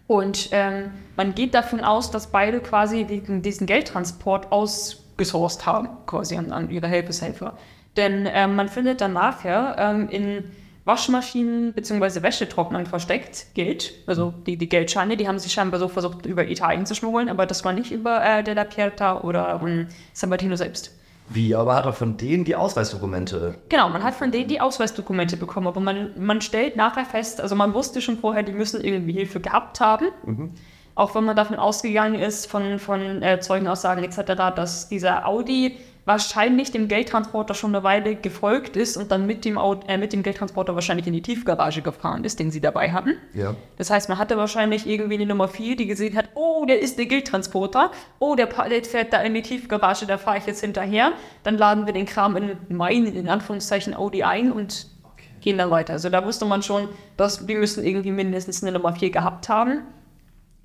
[0.10, 6.36] und ähm, man geht davon aus, dass beide quasi diesen, diesen Geldtransport ausgesourced haben, quasi
[6.36, 7.56] an, an ihre Helfershelfer.
[7.96, 10.46] Denn ähm, man findet dann nachher ähm, in
[10.84, 12.24] Waschmaschinen bzw.
[12.24, 16.88] Wäschetrocknern versteckt Geld, also die, die Geldscheine, die haben sie scheinbar so versucht über Italien
[16.88, 20.99] zu schmuggeln, aber das war nicht über äh, Della Pieta oder um, San Martino selbst.
[21.30, 23.56] Wie, aber hat er von denen die Ausweisdokumente?
[23.70, 27.56] Genau, man hat von denen die Ausweisdokumente bekommen, aber man, man stellt nachher fest, also
[27.56, 30.08] man wusste schon vorher, die müssen irgendwie Hilfe gehabt haben.
[30.26, 30.52] Mhm.
[30.96, 36.72] Auch wenn man davon ausgegangen ist, von, von äh, Zeugenaussagen etc., dass dieser Audi wahrscheinlich
[36.72, 40.24] dem Geldtransporter schon eine Weile gefolgt ist und dann mit dem, Auto, äh, mit dem
[40.24, 43.16] Geldtransporter wahrscheinlich in die Tiefgarage gefahren ist, den sie dabei hatten.
[43.34, 43.56] Ja.
[43.78, 46.98] Das heißt, man hatte wahrscheinlich irgendwie eine Nummer 4, die gesehen hat, oh, der ist
[46.98, 51.12] der Geldtransporter, oh, der Pallet fährt da in die Tiefgarage, da fahre ich jetzt hinterher.
[51.44, 55.26] Dann laden wir den Kram in mein, in Anführungszeichen, Audi ein und okay.
[55.42, 55.94] gehen dann weiter.
[55.94, 59.82] Also da wusste man schon, dass die müssen irgendwie mindestens eine Nummer 4 gehabt haben.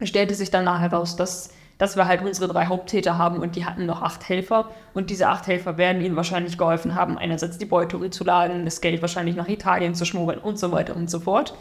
[0.03, 3.65] Stellte sich dann nachher heraus, dass dass wir halt unsere drei Haupttäter haben und die
[3.65, 4.71] hatten noch acht Helfer.
[4.93, 8.81] Und diese acht Helfer werden ihnen wahrscheinlich geholfen haben, einerseits die Beute zu laden, das
[8.81, 11.55] Geld wahrscheinlich nach Italien zu schmuggeln und so weiter und so fort.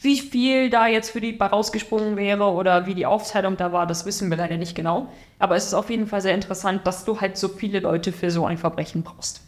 [0.00, 4.06] Wie viel da jetzt für die rausgesprungen wäre oder wie die Aufteilung da war, das
[4.06, 5.08] wissen wir leider nicht genau.
[5.40, 8.30] Aber es ist auf jeden Fall sehr interessant, dass du halt so viele Leute für
[8.30, 9.40] so ein Verbrechen brauchst.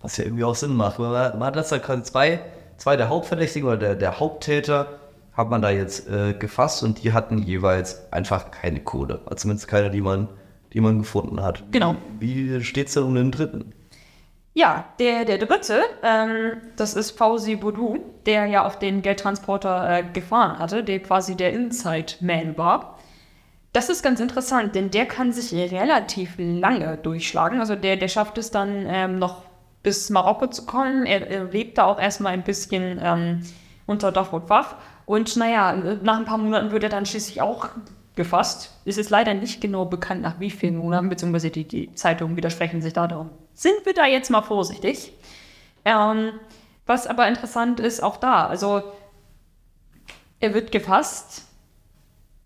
[0.00, 1.00] Was ja irgendwie auch Sinn macht.
[1.00, 2.40] Man hat das da quasi zwei,
[2.76, 4.86] zwei der Hauptverdächtigen oder der, der Haupttäter
[5.38, 9.20] hat man da jetzt äh, gefasst und die hatten jeweils einfach keine Kohle.
[9.24, 10.28] Also zumindest keine, die man,
[10.72, 11.62] die man gefunden hat.
[11.70, 11.94] Genau.
[12.18, 13.72] Wie steht es denn um den dritten?
[14.52, 20.04] Ja, der, der dritte, ähm, das ist Fauzi Boudou, der ja auf den Geldtransporter äh,
[20.12, 22.98] gefahren hatte, der quasi der Inside-Man war.
[23.72, 27.60] Das ist ganz interessant, denn der kann sich relativ lange durchschlagen.
[27.60, 29.44] Also der, der schafft es dann ähm, noch
[29.84, 31.06] bis Marokko zu kommen.
[31.06, 33.42] Er, er lebt da auch erstmal ein bisschen ähm,
[33.86, 34.74] unter Dach und Fach
[35.08, 37.70] und naja, nach ein paar Monaten wird er dann schließlich auch
[38.14, 38.78] gefasst.
[38.84, 42.82] Es ist leider nicht genau bekannt, nach wie vielen Monaten, beziehungsweise die, die Zeitungen widersprechen
[42.82, 43.30] sich da darum.
[43.54, 45.14] Sind wir da jetzt mal vorsichtig?
[45.86, 46.32] Ähm,
[46.84, 48.82] was aber interessant ist, auch da, also
[50.40, 51.46] er wird gefasst.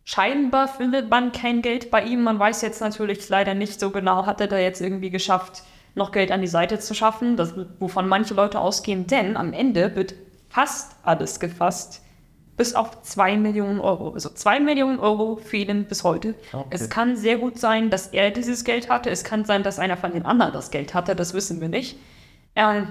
[0.04, 2.22] Scheinbar findet man kein Geld bei ihm.
[2.22, 5.64] Man weiß jetzt natürlich leider nicht so genau, hat er da jetzt irgendwie geschafft,
[5.96, 9.08] noch Geld an die Seite zu schaffen, das, wovon manche Leute ausgehen.
[9.08, 10.14] Denn am Ende wird
[10.48, 12.01] fast alles gefasst
[12.56, 14.10] bis auf 2 Millionen Euro.
[14.10, 16.34] Also 2 Millionen Euro fehlen bis heute.
[16.52, 16.66] Okay.
[16.70, 19.10] Es kann sehr gut sein, dass er dieses Geld hatte.
[19.10, 21.16] Es kann sein, dass einer von den anderen das Geld hatte.
[21.16, 21.96] Das wissen wir nicht.
[22.54, 22.88] Ähm,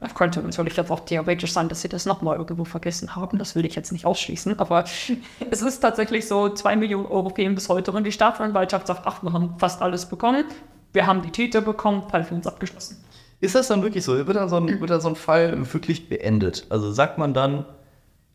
[0.00, 3.38] es könnte natürlich jetzt auch theoretisch sein, dass sie das nochmal irgendwo vergessen haben.
[3.38, 4.58] Das will ich jetzt nicht ausschließen.
[4.58, 4.84] Aber
[5.50, 7.90] es ist tatsächlich so, 2 Millionen Euro fehlen bis heute.
[7.90, 10.44] Und die Staatsanwaltschaft sagt, ach, wir haben fast alles bekommen.
[10.92, 13.04] Wir haben die Täter bekommen, Fall für uns abgeschlossen.
[13.40, 14.14] Ist das dann wirklich so?
[14.26, 16.66] Wird dann so ein, wird dann so ein Fall wirklich beendet?
[16.70, 17.64] Also sagt man dann,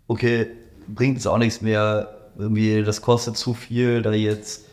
[0.10, 0.48] okay,
[0.88, 4.66] bringt es auch nichts mehr, irgendwie das kostet zu viel, da jetzt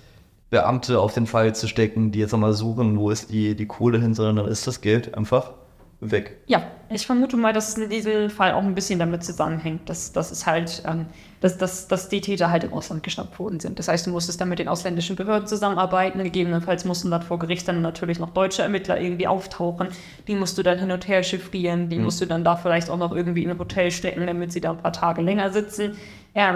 [0.51, 4.01] Beamte auf den Fall zu stecken, die jetzt nochmal suchen, wo ist die, die Kohle
[4.01, 5.53] hin, sondern dann ist das Geld einfach
[6.01, 6.39] weg.
[6.47, 10.47] Ja, ich vermute mal, dass diesem Fall auch ein bisschen damit zusammenhängt, dass, dass es
[10.47, 11.07] halt, ähm,
[11.41, 13.79] dass, dass, dass die Täter halt im Ausland geschnappt worden sind.
[13.79, 16.23] Das heißt, du musstest dann mit den ausländischen Behörden zusammenarbeiten.
[16.23, 19.89] Gegebenenfalls mussten dann vor Gericht dann natürlich noch deutsche Ermittler irgendwie auftauchen.
[20.29, 21.89] Die musst du dann hin und her chiffrieren.
[21.89, 22.05] Die mhm.
[22.05, 24.73] musst du dann da vielleicht auch noch irgendwie in ein Hotel stecken, damit sie da
[24.73, 25.97] ein paar Tage länger sitzen.
[26.35, 26.55] Ja,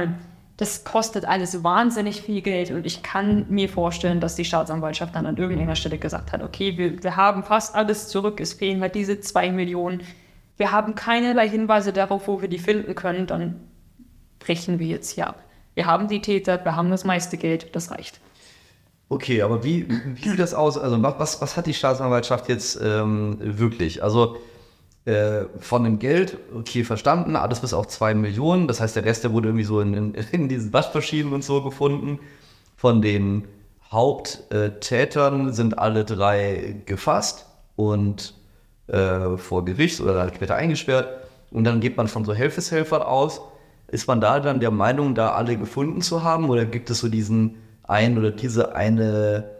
[0.60, 5.24] das kostet alles wahnsinnig viel Geld und ich kann mir vorstellen, dass die Staatsanwaltschaft dann
[5.24, 8.94] an irgendeiner Stelle gesagt hat, okay, wir, wir haben fast alles zurück, es fehlen halt
[8.94, 10.02] diese zwei Millionen.
[10.58, 13.58] Wir haben keinerlei Hinweise darauf, wo wir die finden können, dann
[14.38, 15.42] brechen wir jetzt hier ab.
[15.72, 18.20] Wir haben die Täter, wir haben das meiste Geld, das reicht.
[19.08, 20.76] Okay, aber wie, wie sieht das aus?
[20.76, 24.02] Also was, was hat die Staatsanwaltschaft jetzt ähm, wirklich?
[24.02, 24.36] Also
[25.06, 28.68] äh, von dem Geld, okay, verstanden, alles bis auf zwei Millionen.
[28.68, 31.62] Das heißt, der Rest, der wurde irgendwie so in, in, in diesen Waschmaschinen und so
[31.62, 32.18] gefunden.
[32.76, 33.44] Von den
[33.90, 38.34] Haupttätern sind alle drei gefasst und
[38.86, 41.08] äh, vor Gericht oder halt später eingesperrt.
[41.50, 43.40] Und dann geht man von so Helfeshelfern aus.
[43.88, 46.48] Ist man da dann der Meinung, da alle gefunden zu haben?
[46.48, 49.59] Oder gibt es so diesen einen oder diese eine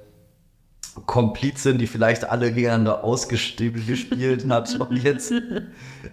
[1.07, 5.33] Komplizen, die vielleicht alle gegeneinander ausgespielt hat und jetzt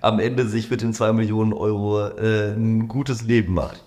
[0.01, 3.83] am Ende sich mit den 2 Millionen Euro äh, ein gutes Leben macht.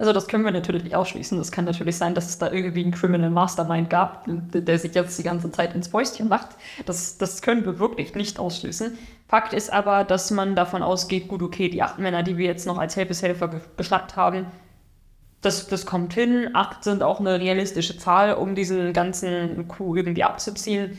[0.00, 1.38] Also das können wir natürlich nicht ausschließen.
[1.40, 5.18] Es kann natürlich sein, dass es da irgendwie einen Criminal Mastermind gab, der sich jetzt
[5.18, 6.48] die ganze Zeit ins Fäustchen macht.
[6.86, 8.96] Das, das können wir wirklich nicht ausschließen.
[9.28, 12.66] Fakt ist aber, dass man davon ausgeht, gut, okay, die acht Männer, die wir jetzt
[12.66, 14.46] noch als Helfeshelfer geschlagt haben,
[15.40, 16.50] das, das kommt hin.
[16.54, 20.98] Acht sind auch eine realistische Zahl, um diesen ganzen Coup irgendwie abzuziehen.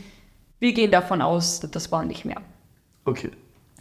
[0.60, 2.42] Wir gehen davon aus, das war nicht mehr.
[3.06, 3.32] Okay.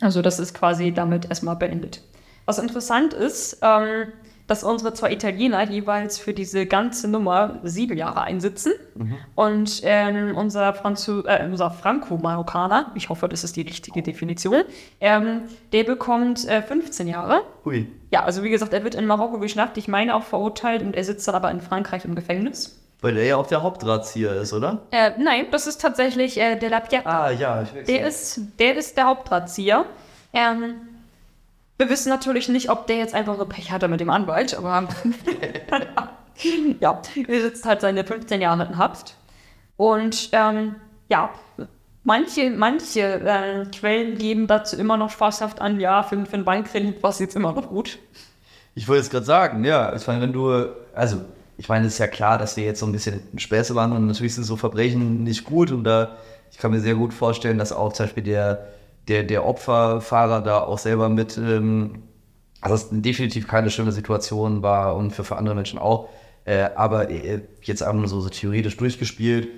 [0.00, 2.02] Also das ist quasi damit erstmal beendet.
[2.46, 4.12] Was interessant ist, ähm,
[4.50, 8.72] dass unsere zwei Italiener jeweils für diese ganze Nummer sieben Jahre einsitzen.
[9.36, 14.62] Und ähm, unser, äh, unser Franco-Marokkaner, ich hoffe, das ist die richtige Definition,
[15.00, 17.42] ähm, der bekommt äh, 15 Jahre.
[17.64, 17.86] Hui.
[18.10, 21.04] Ja, also wie gesagt, er wird in Marokko geschnappt, ich meine auch verurteilt und er
[21.04, 22.76] sitzt dann aber in Frankreich im Gefängnis.
[23.02, 24.82] Weil der ja auch der Hauptdrahtzieher ist, oder?
[24.90, 27.26] Äh, nein, das ist tatsächlich äh, der La Pieta.
[27.26, 29.84] Ah, ja, ich Der ist, der ist der Hauptdrahtzieher.
[30.32, 30.74] Ähm,
[31.80, 34.86] wir wissen natürlich nicht, ob der jetzt einfach so Pech hatte mit dem Anwalt, aber
[36.80, 39.16] ja, er sitzt halt seine 15 Jahre in Haft.
[39.78, 40.74] Und ähm,
[41.08, 41.30] ja,
[42.04, 47.02] manche, manche äh, Quellen geben dazu immer noch spaßhaft an, ja, für, für einen Bankkredit
[47.02, 47.98] war es jetzt immer noch gut.
[48.74, 51.22] Ich wollte jetzt gerade sagen, ja, ich meine, wenn du, also,
[51.56, 54.06] ich meine, es ist ja klar, dass wir jetzt so ein bisschen Späße waren und
[54.06, 56.18] natürlich sind so Verbrechen nicht gut und da,
[56.52, 58.68] ich kann mir sehr gut vorstellen, dass auch zum Beispiel der,
[59.08, 62.02] der, der Opferfahrer da auch selber mit, ähm,
[62.60, 66.08] also es definitiv keine schöne Situation war und für, für andere Menschen auch,
[66.44, 69.48] äh, aber äh, jetzt nur so, so theoretisch durchgespielt.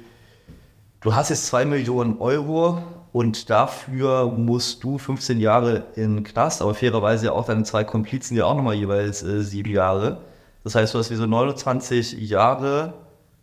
[1.00, 6.74] Du hast jetzt 2 Millionen Euro und dafür musst du 15 Jahre in Knast, aber
[6.74, 10.22] fairerweise ja auch deine zwei Komplizen ja auch nochmal jeweils äh, sieben Jahre.
[10.64, 12.94] Das heißt, du hast wie so 29 Jahre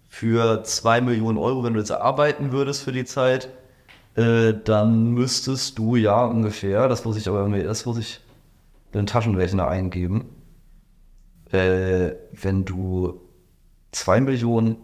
[0.07, 3.49] für 2 Millionen Euro, wenn du jetzt arbeiten würdest für die Zeit,
[4.19, 8.19] äh, dann müsstest du ja ungefähr, das muss ich aber irgendwie, das muss ich
[8.91, 10.25] in den Taschenrechner eingeben,
[11.51, 13.21] äh, wenn du
[13.91, 14.75] 2 Millionen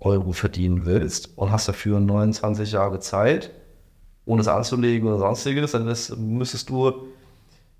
[0.00, 3.50] Euro verdienen willst und hast dafür 29 Jahre Zeit,
[4.26, 6.92] ohne es anzulegen oder sonstiges, dann ist, müsstest du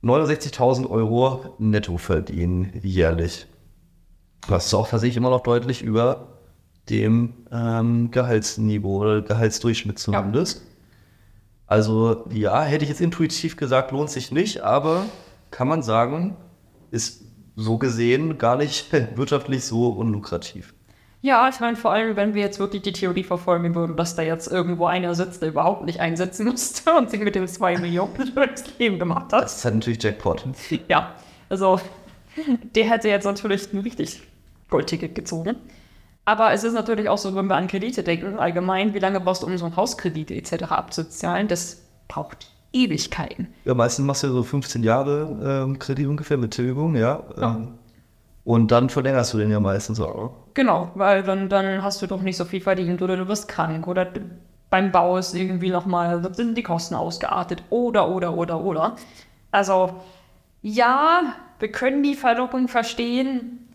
[0.03, 3.46] 69.000 Euro netto verdienen jährlich.
[4.48, 6.38] Das ist auch tatsächlich immer noch deutlich über
[6.88, 10.62] dem ähm, Gehaltsniveau oder Gehaltsdurchschnitt zumindest.
[11.72, 15.06] Also ja, hätte ich jetzt intuitiv gesagt, lohnt sich nicht, aber
[15.50, 16.37] kann man sagen,
[16.90, 17.24] ist
[17.56, 20.74] so gesehen gar nicht wirtschaftlich so unlukrativ.
[21.22, 24.20] Ja, ich meine, vor allem, wenn wir jetzt wirklich die Theorie verfolgen würden, dass da
[24.20, 28.12] jetzt irgendwo einer sitzt, der überhaupt nicht einsetzen musste und sich mit dem 2 Millionen
[28.35, 29.44] durchs Leben gemacht hat.
[29.44, 30.44] Das ist halt natürlich Jackpot.
[30.88, 31.14] Ja,
[31.48, 31.80] also
[32.74, 34.20] der hätte jetzt natürlich ein richtig
[34.68, 35.56] Goldticket gezogen.
[36.24, 39.42] Aber es ist natürlich auch so, wenn wir an Kredite denken, allgemein, wie lange brauchst
[39.42, 40.64] du, um so einen Hauskredit etc.
[40.70, 41.48] abzuzahlen?
[41.48, 43.48] Das braucht Ewigkeiten.
[43.64, 47.22] Ja, meistens machst du so 15 Jahre ähm, Kredit ungefähr mit Tilgung, ja.
[47.37, 47.56] Ja.
[47.56, 47.74] Ähm,
[48.44, 50.32] und dann verlängerst du den ja meistens auch.
[50.54, 53.87] Genau, weil dann, dann hast du doch nicht so viel verdient oder du wirst krank
[53.87, 54.08] oder
[54.68, 58.96] beim Bau ist irgendwie nochmal, sind die Kosten ausgeartet oder, oder, oder, oder.
[59.50, 60.00] Also,
[60.62, 63.68] ja, wir können die Verlockung verstehen,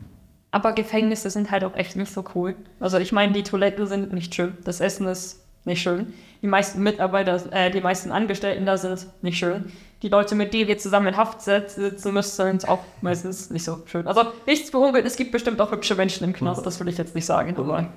[0.51, 2.55] aber Gefängnisse sind halt auch echt nicht so cool.
[2.79, 6.13] Also, ich meine, die Toiletten sind nicht schön, das Essen ist nicht schön.
[6.41, 9.71] Die meisten Mitarbeiter, äh, die meisten Angestellten da sind nicht schön.
[10.03, 13.63] Die Leute, mit denen wir zusammen in Haft sit- sitzen müssen, sind auch meistens nicht
[13.65, 14.05] so schön.
[14.07, 17.15] Also nichts beunruhigt, es gibt bestimmt auch hübsche Menschen im Knast, das will ich jetzt
[17.15, 17.55] nicht sagen.
[17.57, 17.87] Aber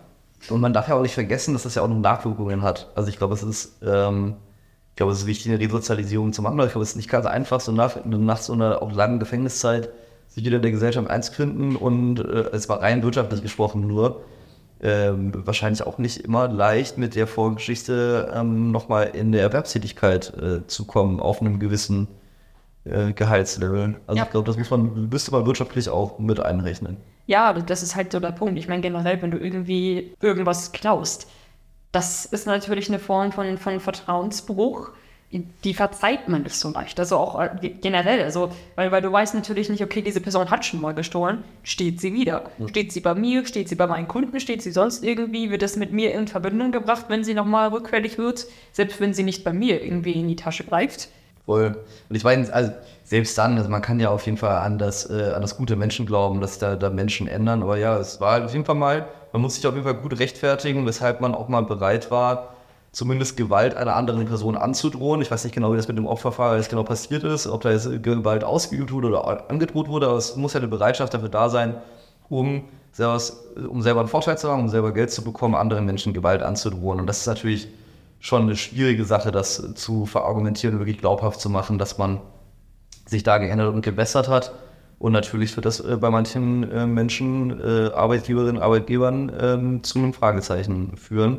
[0.48, 2.90] Und man darf ja auch nicht vergessen, dass das ja auch noch Nachwirkungen hat.
[2.94, 4.36] Also ich glaube, es ist, ähm,
[4.90, 6.54] ich glaube, es ist wichtig, eine Resozialisierung zu machen.
[6.58, 9.20] aber Ich glaube, es ist nicht ganz einfach, so nach, nach so einer auch langen
[9.20, 9.90] Gefängniszeit
[10.30, 14.22] sich wieder in der Gesellschaft einzufinden und äh, es war rein wirtschaftlich gesprochen nur.
[14.82, 20.66] Ähm, wahrscheinlich auch nicht immer leicht mit der Vorgeschichte ähm, nochmal in der Erwerbstätigkeit äh,
[20.66, 22.08] zu kommen auf einem gewissen
[22.84, 23.96] äh, Gehaltslevel.
[24.06, 24.24] Also Ja.
[24.24, 26.96] ich glaube, das muss man, müsste man wirtschaftlich auch mit einrechnen.
[27.26, 28.58] ja, das ist halt so der Punkt.
[28.58, 31.26] Ich meine, generell, wenn du irgendwie irgendwas klaust,
[31.92, 34.92] das ist natürlich eine Form von, von Vertrauensbruch.
[35.32, 36.98] Die verzeiht man nicht so leicht.
[36.98, 38.20] Also auch äh, generell.
[38.22, 42.00] Also, weil, weil du weißt natürlich nicht, okay, diese Person hat schon mal gestohlen, steht
[42.00, 42.50] sie wieder.
[42.66, 45.76] Steht sie bei mir, steht sie bei meinen Kunden, steht sie sonst irgendwie, wird das
[45.76, 49.52] mit mir in Verbindung gebracht, wenn sie nochmal rückfällig wird, selbst wenn sie nicht bei
[49.52, 51.08] mir irgendwie in die Tasche greift.
[51.46, 51.76] Voll.
[52.08, 52.72] Und ich meine, also
[53.04, 55.76] selbst dann, also man kann ja auf jeden Fall an das, äh, an das gute
[55.76, 57.62] Menschen glauben, dass da, da Menschen ändern.
[57.62, 60.18] Aber ja, es war auf jeden Fall mal, man muss sich auf jeden Fall gut
[60.18, 62.54] rechtfertigen, weshalb man auch mal bereit war,
[62.92, 65.22] zumindest Gewalt einer anderen Person anzudrohen.
[65.22, 67.70] Ich weiß nicht genau, wie das mit dem Opferfahrer jetzt genau passiert ist, ob da
[67.70, 71.48] jetzt Gewalt ausgeübt wurde oder angedroht wurde, aber es muss ja eine Bereitschaft dafür da
[71.48, 71.76] sein,
[72.28, 73.20] um selber,
[73.68, 77.00] um selber einen Vorteil zu haben, um selber Geld zu bekommen, anderen Menschen Gewalt anzudrohen.
[77.00, 77.68] Und das ist natürlich
[78.18, 82.20] schon eine schwierige Sache, das zu verargumentieren und wirklich glaubhaft zu machen, dass man
[83.06, 84.52] sich da geändert und gebessert hat.
[84.98, 90.12] Und natürlich wird das äh, bei manchen äh, Menschen, äh, Arbeitgeberinnen, Arbeitgebern ähm, zu einem
[90.12, 91.38] Fragezeichen führen.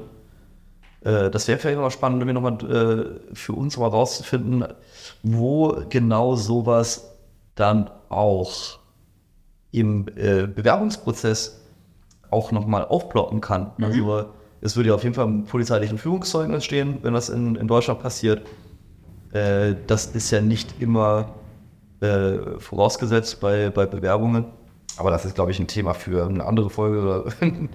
[1.02, 2.58] Äh, das wäre vielleicht mal spannend, wenn wir nochmal
[3.32, 4.66] äh, für uns mal rauszufinden,
[5.24, 7.18] wo genau sowas
[7.56, 8.80] dann auch
[9.72, 11.62] im äh, Bewerbungsprozess
[12.30, 13.72] auch nochmal aufploppen kann.
[13.82, 14.26] Also
[14.62, 18.00] es würde ja auf jeden Fall im polizeilichen Führungszeugnis stehen, wenn das in, in Deutschland
[18.02, 18.48] passiert.
[19.34, 21.34] Äh, das ist ja nicht immer
[22.02, 24.46] äh, vorausgesetzt bei, bei Bewerbungen.
[24.98, 27.26] Aber das ist, glaube ich, ein Thema für eine andere Folge oder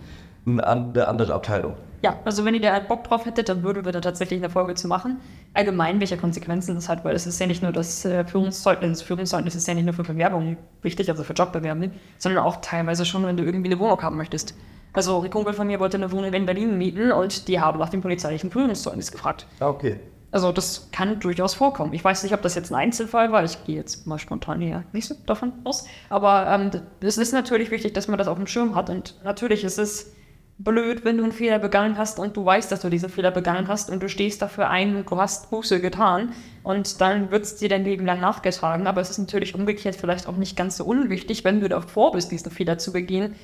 [0.46, 1.74] eine andere Abteilung.
[2.02, 4.50] Ja, also wenn ihr da halt Bock drauf hättet, dann würden wir da tatsächlich eine
[4.50, 5.18] Folge zu machen.
[5.54, 9.54] Allgemein, welche Konsequenzen das hat, weil es ist ja nicht nur das äh, Führungszeugnis, Führungszeugnis
[9.54, 13.36] ist ja nicht nur für Bewerbungen wichtig, also für Jobbewerbungen, sondern auch teilweise schon, wenn
[13.36, 14.54] du irgendwie eine Wohnung haben möchtest.
[14.92, 17.88] Also ein Kumpel von mir wollte eine Wohnung in Berlin mieten und die haben nach
[17.88, 19.46] dem polizeilichen Führungszeugnis gefragt.
[19.60, 19.98] Ah, okay.
[20.30, 21.92] Also das kann durchaus vorkommen.
[21.92, 23.42] Ich weiß nicht, ob das jetzt ein Einzelfall war.
[23.44, 25.86] Ich gehe jetzt mal spontan hier nicht so davon aus.
[26.08, 28.90] Aber ähm, es ist natürlich wichtig, dass man das auf dem Schirm hat.
[28.90, 30.12] Und natürlich ist es
[30.58, 33.68] blöd, wenn du einen Fehler begangen hast und du weißt, dass du diesen Fehler begangen
[33.68, 37.56] hast und du stehst dafür ein und du hast Buße getan und dann wird es
[37.56, 38.86] dir dein Leben lang nachgetragen.
[38.86, 42.32] Aber es ist natürlich umgekehrt vielleicht auch nicht ganz so unwichtig, wenn du davor bist,
[42.32, 43.34] diesen Fehler zu begehen,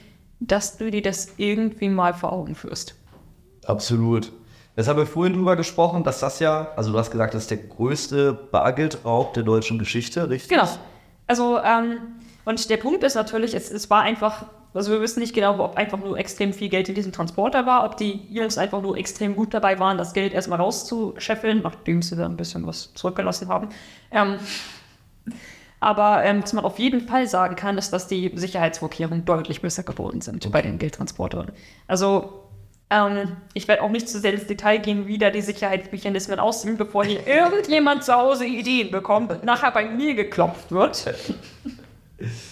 [0.41, 2.95] dass du dir das irgendwie mal vor Augen führst.
[3.67, 4.33] Absolut.
[4.75, 7.51] Jetzt haben wir vorhin drüber gesprochen, dass das ja, also du hast gesagt, das ist
[7.51, 10.49] der größte Bargeldraub der deutschen Geschichte, richtig?
[10.49, 10.69] Genau.
[11.27, 11.99] Also, ähm,
[12.45, 15.77] und der Punkt ist natürlich, es, es war einfach, also wir wissen nicht genau, ob
[15.77, 19.37] einfach nur extrem viel Geld in diesem Transporter war, ob die Jungs einfach nur extrem
[19.37, 23.69] gut dabei waren, das Geld erstmal rauszuscheffeln, nachdem sie da ein bisschen was zurückgelassen haben.
[24.11, 24.37] Ähm,
[25.81, 29.83] aber ähm, was man auf jeden Fall sagen kann, ist, dass die Sicherheitsvorkehrungen deutlich besser
[29.83, 30.53] geworden sind okay.
[30.53, 31.51] bei den Geldtransportern.
[31.89, 32.45] Also
[32.89, 36.77] ähm, ich werde auch nicht zu sehr ins Detail gehen, wie da die Sicherheitsmechanismen aussehen,
[36.77, 41.15] bevor hier irgendjemand zu Hause Ideen bekommt, nachher bei mir geklopft wird.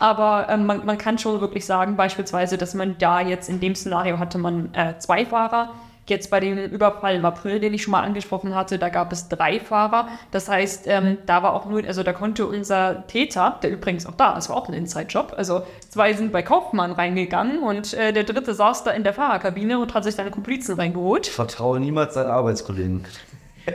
[0.00, 3.76] Aber ähm, man, man, kann schon wirklich sagen, beispielsweise, dass man da jetzt in dem
[3.76, 5.70] Szenario hatte man äh, zwei Fahrer,
[6.10, 9.28] Jetzt bei dem Überfall im April, den ich schon mal angesprochen hatte, da gab es
[9.28, 10.08] drei Fahrer.
[10.32, 14.16] Das heißt, ähm, da war auch nur, also da konnte unser Täter, der übrigens auch
[14.16, 18.24] da, das war auch ein Inside-Job, also zwei sind bei Kaufmann reingegangen und äh, der
[18.24, 21.28] dritte saß da in der Fahrerkabine und hat sich seine Komplizen reingeholt.
[21.28, 23.04] Ich vertraue niemals seinen Arbeitskollegen.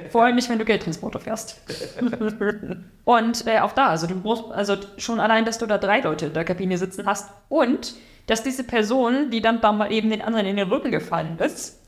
[0.10, 1.62] Vor allem nicht, wenn du Geldtransporter fährst.
[3.06, 6.28] und äh, auch da, also du brauchst, also schon allein, dass du da drei Leute
[6.28, 7.96] in der Kabine sitzen hast und
[8.28, 11.80] dass diese Person, die dann da mal eben den anderen in den Rücken gefallen ist,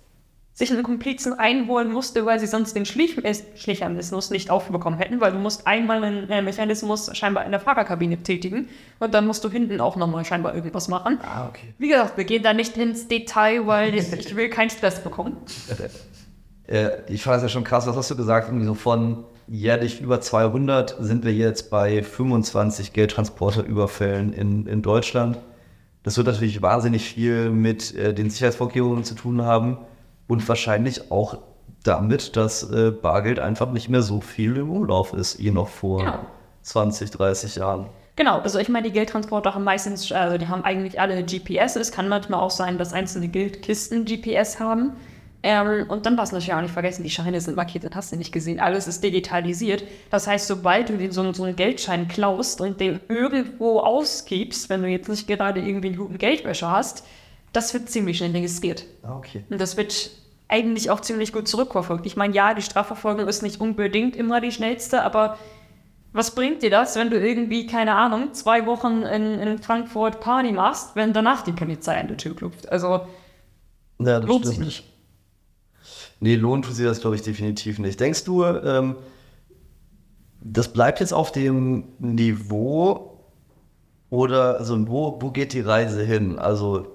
[0.57, 5.31] sich einen Komplizen einholen musste, weil sie sonst den äh, Schlichmechanismus nicht aufbekommen hätten, weil
[5.31, 8.67] du musst einmal einen äh, Mechanismus scheinbar in der Fahrerkabine tätigen
[8.97, 11.19] und dann musst du hinten auch nochmal scheinbar irgendwas machen.
[11.21, 11.75] Ah, okay.
[11.77, 15.37] Wie gesagt, wir gehen da nicht ins Detail, weil ich will keinen Stress bekommen.
[16.67, 18.49] äh, ich fand es ja schon krass, was hast du gesagt?
[18.49, 25.37] Irgendwie so von jährlich über 200 sind wir jetzt bei 25 Geldtransporterüberfällen in, in Deutschland.
[26.03, 29.77] Das wird natürlich wahnsinnig viel mit äh, den Sicherheitsvorkehrungen zu tun haben
[30.27, 31.39] und wahrscheinlich auch
[31.83, 35.99] damit, dass äh, Bargeld einfach nicht mehr so viel im Umlauf ist, wie noch vor
[35.99, 36.19] genau.
[36.63, 37.87] 20, 30 Jahren.
[38.17, 41.75] Genau, also ich meine, die Geldtransporter haben meistens, also die haben eigentlich alle GPS.
[41.75, 44.93] Es kann manchmal auch sein, dass einzelne Geldkisten GPS haben.
[45.43, 48.11] Ähm, und dann darfst du natürlich auch nicht vergessen, die Scheine sind markiert, das hast
[48.11, 48.59] du nicht gesehen.
[48.59, 49.83] Alles ist digitalisiert.
[50.09, 54.81] Das heißt, sobald du den, so, so einen Geldschein klaust und den irgendwo ausgibst, wenn
[54.81, 57.03] du jetzt nicht gerade irgendwie einen guten Geldwäscher hast,
[57.53, 58.85] das wird ziemlich schnell registriert.
[59.03, 59.43] Ah, okay.
[59.49, 60.11] Und das wird
[60.47, 62.05] eigentlich auch ziemlich gut zurückverfolgt.
[62.05, 65.37] Ich meine, ja, die Strafverfolgung ist nicht unbedingt immer die schnellste, aber
[66.13, 70.51] was bringt dir das, wenn du irgendwie, keine Ahnung, zwei Wochen in, in Frankfurt Party
[70.51, 72.69] machst, wenn danach die Polizei an der Tür klopft?
[72.71, 73.01] Also,
[73.99, 74.83] ja, lohnt sich nicht.
[76.19, 77.99] Nee, lohnt tut sich das, glaube ich, definitiv nicht.
[77.99, 78.95] Denkst du, ähm,
[80.41, 83.23] das bleibt jetzt auf dem Niveau
[84.09, 86.39] oder also wo, wo geht die Reise hin?
[86.39, 86.87] Also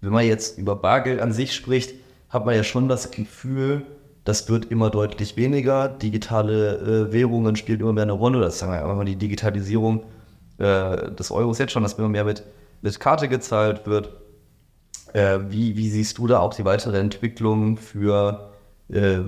[0.00, 1.94] wenn man jetzt über Bargeld an sich spricht,
[2.28, 3.86] hat man ja schon das Gefühl,
[4.24, 5.88] das wird immer deutlich weniger.
[5.88, 8.40] Digitale äh, Währungen spielen immer mehr eine Rolle.
[8.40, 10.02] Das sagen wir einfach mal die Digitalisierung
[10.58, 12.42] äh, des Euros jetzt schon, dass immer mehr mit,
[12.82, 14.10] mit Karte gezahlt wird.
[15.14, 18.47] Äh, wie, wie siehst du da auch die weitere Entwicklung für
[18.90, 19.20] äh,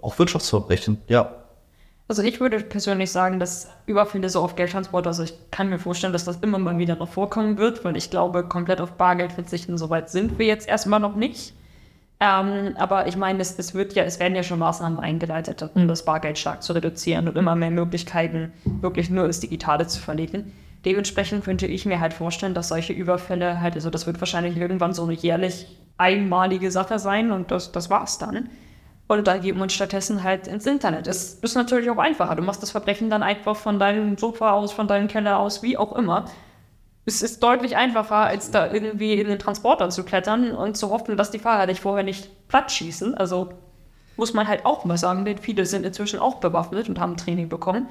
[0.00, 0.98] auch Wirtschaftsverbrechen?
[1.08, 1.36] Ja.
[2.08, 6.12] Also ich würde persönlich sagen, dass Überfälle so auf Geldtransport, also ich kann mir vorstellen,
[6.12, 9.78] dass das immer mal wieder noch vorkommen wird, weil ich glaube, komplett auf Bargeld verzichten,
[9.78, 11.54] soweit sind wir jetzt erstmal noch nicht.
[12.20, 15.88] Ähm, aber ich meine, es, es, wird ja, es werden ja schon Maßnahmen eingeleitet, um
[15.88, 20.52] das Bargeld stark zu reduzieren und immer mehr Möglichkeiten, wirklich nur das Digitale zu verlegen.
[20.84, 24.92] Dementsprechend könnte ich mir halt vorstellen, dass solche Überfälle halt, also das wird wahrscheinlich irgendwann
[24.92, 28.50] so eine jährlich einmalige Sache sein und das, das war's dann.
[29.20, 31.06] Geben wir uns stattdessen halt ins Internet.
[31.06, 32.34] Es ist natürlich auch einfacher.
[32.34, 35.76] Du machst das Verbrechen dann einfach von deinem Sofa aus, von deinem Keller aus, wie
[35.76, 36.24] auch immer.
[37.04, 41.16] Es ist deutlich einfacher, als da irgendwie in den Transporter zu klettern und zu hoffen,
[41.16, 43.14] dass die Fahrer dich vorher nicht platt schießen.
[43.14, 43.50] Also
[44.16, 47.48] muss man halt auch mal sagen, denn viele sind inzwischen auch bewaffnet und haben Training
[47.48, 47.88] bekommen.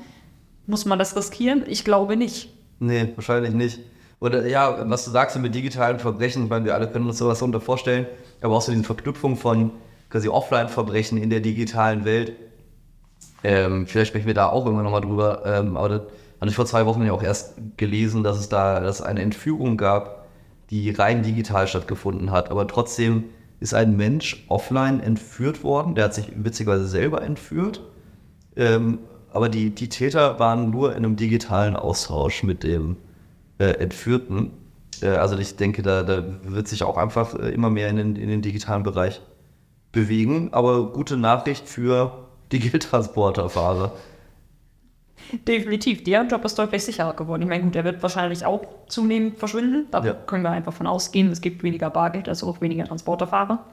[0.66, 1.64] Muss man das riskieren?
[1.68, 2.54] Ich glaube nicht.
[2.80, 3.80] Nee, wahrscheinlich nicht.
[4.20, 7.60] Oder ja, was du sagst mit digitalen Verbrechen, weil wir alle können uns sowas darunter
[7.60, 8.06] vorstellen,
[8.42, 9.72] aber auch so diese Verknüpfung von
[10.12, 12.34] quasi Offline-Verbrechen in der digitalen Welt.
[13.44, 16.02] Ähm, vielleicht sprechen wir da auch irgendwann nochmal drüber, ähm, aber das
[16.40, 19.78] Hatte ich vor zwei Wochen ja auch erst gelesen, dass es da dass eine Entführung
[19.78, 20.26] gab,
[20.70, 22.50] die rein digital stattgefunden hat.
[22.50, 23.26] Aber trotzdem
[23.60, 25.96] ist ein Mensch offline entführt worden.
[25.96, 27.82] Der hat sich witzigerweise selber entführt.
[28.56, 29.00] Ähm,
[29.32, 32.98] aber die, die Täter waren nur in einem digitalen Austausch mit dem
[33.60, 34.52] äh, Entführten.
[35.02, 38.16] Äh, also ich denke, da, da wird sich auch einfach äh, immer mehr in den,
[38.16, 39.22] in den digitalen Bereich
[39.92, 40.50] bewegen.
[40.54, 43.92] Aber gute Nachricht für die Geldtransporterfahrer.
[45.48, 47.44] Definitiv, der Job ist deutlich sicherer geworden.
[47.44, 49.88] Ich meine, gut, der wird wahrscheinlich auch zunehmend verschwinden.
[49.92, 50.14] Da Ja.
[50.14, 51.32] können wir einfach von ausgehen.
[51.32, 53.66] Es gibt weniger Bargeld, also auch weniger Transporterfahrer.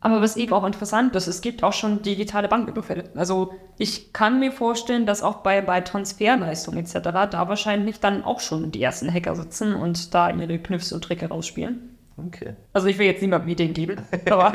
[0.00, 3.04] Aber was eben auch interessant ist, es gibt auch schon digitale Banküberfälle.
[3.14, 6.98] Also ich kann mir vorstellen, dass auch bei, bei Transferleistungen etc.
[7.30, 11.28] da wahrscheinlich dann auch schon die ersten Hacker sitzen und da ihre Kniffs und Tricke
[11.28, 11.91] rausspielen.
[12.16, 12.54] Okay.
[12.72, 13.96] Also ich will jetzt niemandem Ideen geben,
[14.30, 14.52] aber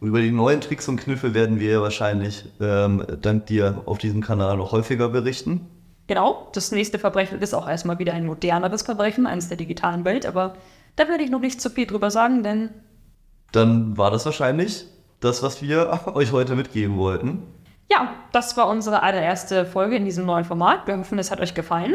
[0.00, 4.20] Und über die neuen Tricks und Kniffe werden wir wahrscheinlich ähm, dank dir auf diesem
[4.22, 5.66] Kanal noch häufiger berichten.
[6.06, 10.26] Genau, das nächste Verbrechen ist auch erstmal wieder ein moderneres Verbrechen, eines der digitalen Welt,
[10.26, 10.54] aber
[10.96, 12.70] da werde ich noch nicht zu viel drüber sagen, denn
[13.52, 14.84] Dann war das wahrscheinlich
[15.20, 17.42] das, was wir euch heute mitgeben wollten.
[17.90, 20.86] ja, das war unsere allererste Folge in diesem neuen Format.
[20.86, 21.94] Wir hoffen, es hat euch gefallen.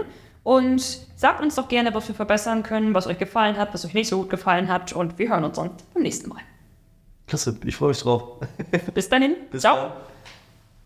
[0.50, 0.82] Und
[1.16, 4.10] sagt uns doch gerne, was wir verbessern können, was euch gefallen hat, was euch nicht
[4.10, 4.94] so gut gefallen hat.
[4.94, 6.40] Und wir hören uns dann beim nächsten Mal.
[7.28, 8.40] Klasse, ich freue mich drauf.
[8.96, 9.36] Bis dahin.
[9.52, 9.76] Bis Ciao.
[9.76, 9.92] dann.